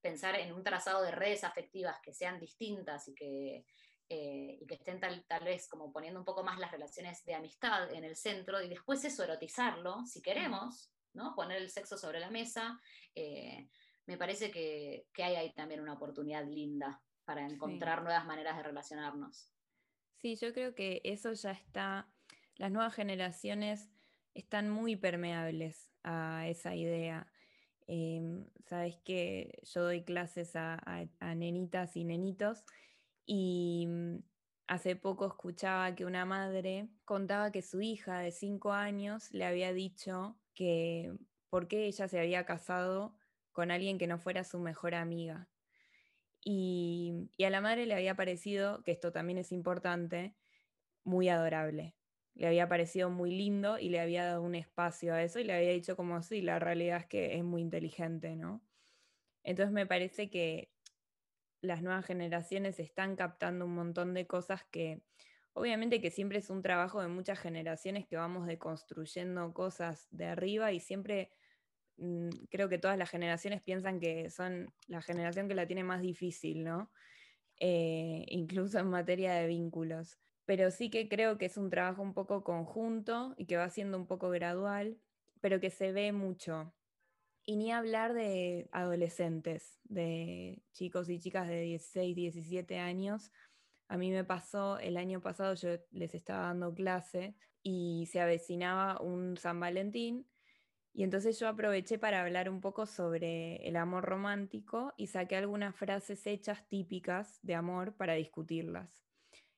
[0.00, 3.66] pensar en un trazado de redes afectivas que sean distintas y que,
[4.08, 7.92] eh, que estén tal, tal, vez como poniendo un poco más las relaciones de amistad
[7.92, 11.34] en el centro y después eso erotizarlo, si queremos, ¿no?
[11.34, 12.80] Poner el sexo sobre la mesa,
[13.16, 13.68] eh,
[14.06, 19.57] me parece que, hay ahí también una oportunidad linda para encontrar nuevas maneras de relacionarnos.
[20.20, 22.08] Sí, yo creo que eso ya está,
[22.56, 23.88] las nuevas generaciones
[24.34, 27.30] están muy permeables a esa idea.
[27.86, 31.06] Em, sabes que yo doy clases a,
[31.36, 32.64] nenitas y nenitos
[33.26, 34.16] y mm,
[34.66, 39.72] hace poco escuchaba que una madre contaba que su hija de cinco años le había
[39.72, 41.12] dicho que
[41.48, 43.16] por qué ella se había casado
[43.52, 45.48] con alguien que no fuera su mejor amiga.
[46.44, 50.34] Y, a la madre le había parecido, que esto también es importante,
[51.04, 51.94] muy adorable.
[52.34, 55.54] Le había parecido muy lindo y le había dado un espacio a eso y le
[55.54, 58.62] había dicho como sí, la realidad es que es muy inteligente, ¿no?
[59.42, 60.70] Entonces me parece que
[61.60, 65.02] las nuevas generaciones están captando un montón de cosas que
[65.58, 70.72] obviamente que siempre es un trabajo de muchas generaciones que vamos deconstruyendo cosas de arriba
[70.72, 71.30] y siempre
[72.50, 76.64] creo que todas las generaciones piensan que son la generación que la tiene más difícil,
[76.64, 76.90] ¿no?
[77.60, 80.18] Eh, incluso en materia de vínculos.
[80.44, 83.98] Pero sí que creo que es un trabajo un poco conjunto y que va siendo
[83.98, 84.98] un poco gradual,
[85.40, 86.72] pero que se ve mucho.
[87.44, 93.32] Y ni hablar de adolescentes, de chicos y chicas de 16, 17 años.
[93.88, 99.00] A mí me pasó el año pasado, yo les estaba dando clase y se avecinaba
[99.00, 100.26] un San Valentín.
[100.98, 105.76] Y entonces yo aproveché para hablar un poco sobre el amor romántico y saqué algunas
[105.76, 109.06] frases hechas típicas de amor para discutirlas.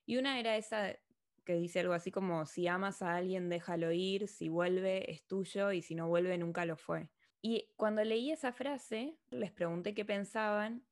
[0.04, 0.98] Y una era esa
[1.46, 5.72] que dice algo así como, si amas a alguien, déjalo ir, si vuelve, es tuyo,
[5.72, 7.08] y si no vuelve, nunca lo fue.
[7.40, 10.84] Y cuando leí esa frase, les pregunté qué pensaban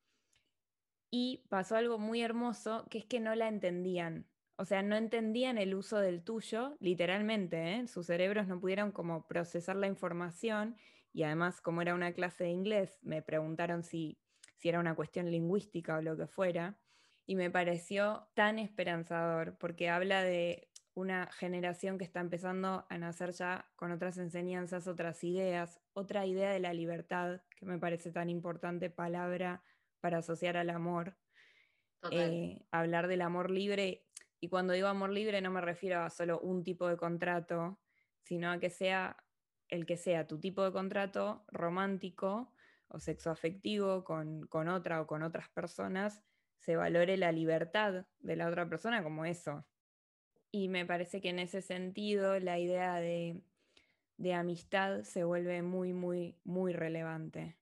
[1.11, 4.27] y pasó algo muy hermoso, que es que no la entendían.
[4.61, 7.87] O sea, no entendían el uso del tuyo, literalmente, ¿eh?
[7.87, 10.77] sus cerebros no pudieron como procesar la información
[11.13, 14.19] y además, como era una clase de inglés, me preguntaron si,
[14.57, 16.77] si era una cuestión lingüística o lo que fuera.
[17.25, 23.33] Y me pareció tan esperanzador, porque habla de una generación que está empezando a nacer
[23.33, 28.29] ya con otras enseñanzas, otras ideas, otra idea de la libertad, que me parece tan
[28.29, 29.63] importante palabra
[30.01, 31.17] para asociar al amor.
[32.13, 34.07] Eh, hablar del amor libre,
[34.41, 37.79] y cuando digo amor libre no me refiero a solo un tipo de contrato,
[38.23, 39.17] sino a que sea
[39.69, 42.53] el que sea tu tipo de contrato romántico
[42.89, 46.23] o sexoafectivo con, con otra o con otras personas,
[46.59, 49.67] se valore la libertad de la otra persona como eso,
[50.51, 53.43] y me parece que en ese sentido la idea de,
[54.35, 57.59] amistad se vuelve muy, muy, muy relevante.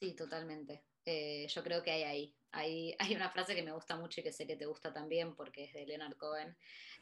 [0.00, 0.84] Sí, totalmente.
[1.04, 2.37] Eh, yo creo que hay ahí.
[2.52, 5.34] Hay, hay, una frase que me gusta mucho y que sé que te gusta también
[5.34, 6.56] porque es de Leonard Cohen,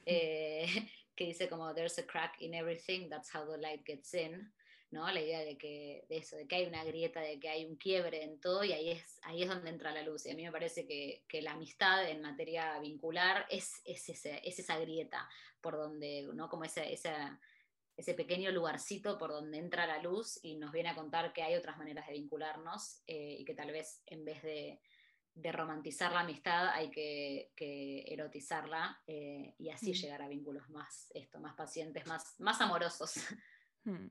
[0.05, 0.67] eh,
[1.17, 4.53] que dice como, there's a crack in everything, that's how the light gets in.
[4.91, 5.11] ¿no?
[5.11, 7.77] La idea de que, de eso, de que hay una grieta, de que hay un
[7.77, 10.27] quiebre en todo y ahí es, ahí es donde entra la luz.
[10.27, 15.29] Y a mí me parece que, la amistad en materia vincular es, es, esa grieta
[15.61, 16.49] por donde, ¿no?
[16.49, 21.33] Como ese, ese pequeño lugarcito por donde entra la luz y nos viene a contar
[21.33, 24.81] que hay otras maneras de vincularnos eh, y que tal vez en vez de,
[25.45, 27.53] romantizar la amistad hay que,
[28.09, 29.95] erotizarla eh, y así mm.
[29.95, 33.15] llegar a vínculos más, esto, más pacientes, más, más amorosos.
[33.85, 34.09] Hmm.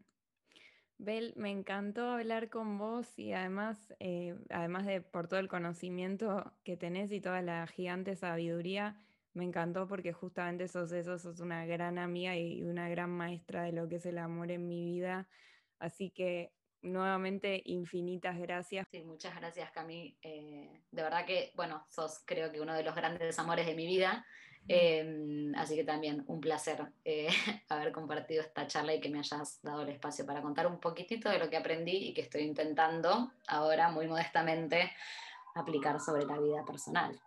[0.98, 6.54] Bel, me encantó hablar con vos y además, eh, además de por todo el conocimiento
[6.64, 8.96] que tenés y toda la gigante sabiduría,
[9.34, 13.74] me encantó porque justamente sos eso, sos una gran amiga y una gran maestra de
[13.74, 15.28] lo que es el amor en mi vida.
[15.80, 16.54] Así que
[16.86, 18.88] nuevamente infinitas gracias.
[18.92, 20.16] Sí, muchas gracias Cami.
[20.22, 23.86] Eh, de verdad que, bueno, sos creo que uno de los grandes amores de mi
[23.86, 24.26] vida.
[24.68, 27.28] Em, así que también un placer eh,
[27.70, 31.30] haber compartido esta charla y que me hayas dado el espacio para contar un poquitito
[31.30, 34.92] de lo que aprendí y que estoy intentando ahora muy modestamente
[35.54, 37.20] aplicar sobre la vida personal.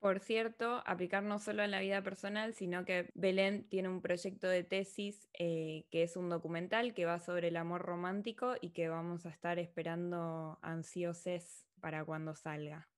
[0.00, 4.48] Por cierto, aplicar no solo en la vida personal, sino que Belén tiene un proyecto
[4.48, 8.88] de tesis eh, que es un documental que va sobre el amor romántico y que
[8.88, 12.88] vamos a estar esperando ansiosos para cuando salga.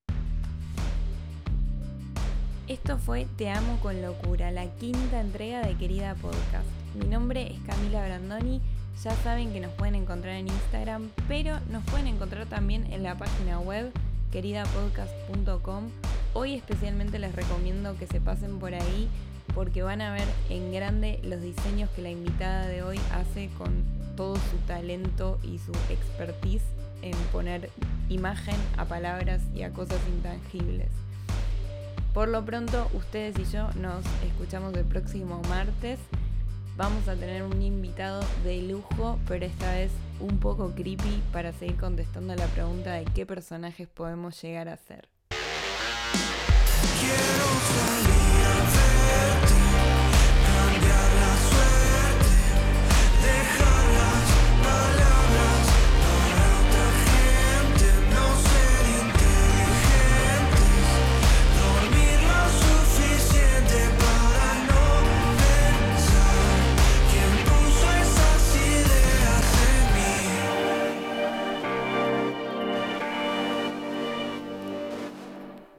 [2.68, 6.68] Esto fue Te Amo con Locura, la quinta entrega de Querida Podcast.
[6.94, 8.60] Mi nombre es Camila Brandoni,
[9.02, 13.18] ya saben que nos pueden encontrar en Instagram, pero nos pueden encontrar también en la
[13.18, 13.90] página web
[14.30, 15.90] queridapodcast.com.
[16.34, 19.08] Hoy especialmente les recomiendo que se pasen por ahí
[19.54, 23.84] porque van a ver en grande los diseños que la invitada de hoy hace con
[24.16, 26.64] todo su talento y su expertise
[27.02, 27.68] en poner
[28.08, 30.88] imagen a palabras y a cosas intangibles.
[32.14, 35.98] Por lo pronto, ustedes y yo nos escuchamos el próximo martes.
[36.76, 41.76] Vamos a tener un invitado de lujo, pero esta vez un poco creepy para seguir
[41.76, 45.11] contestando la pregunta de qué personajes podemos llegar a ser.
[47.00, 48.11] Quiero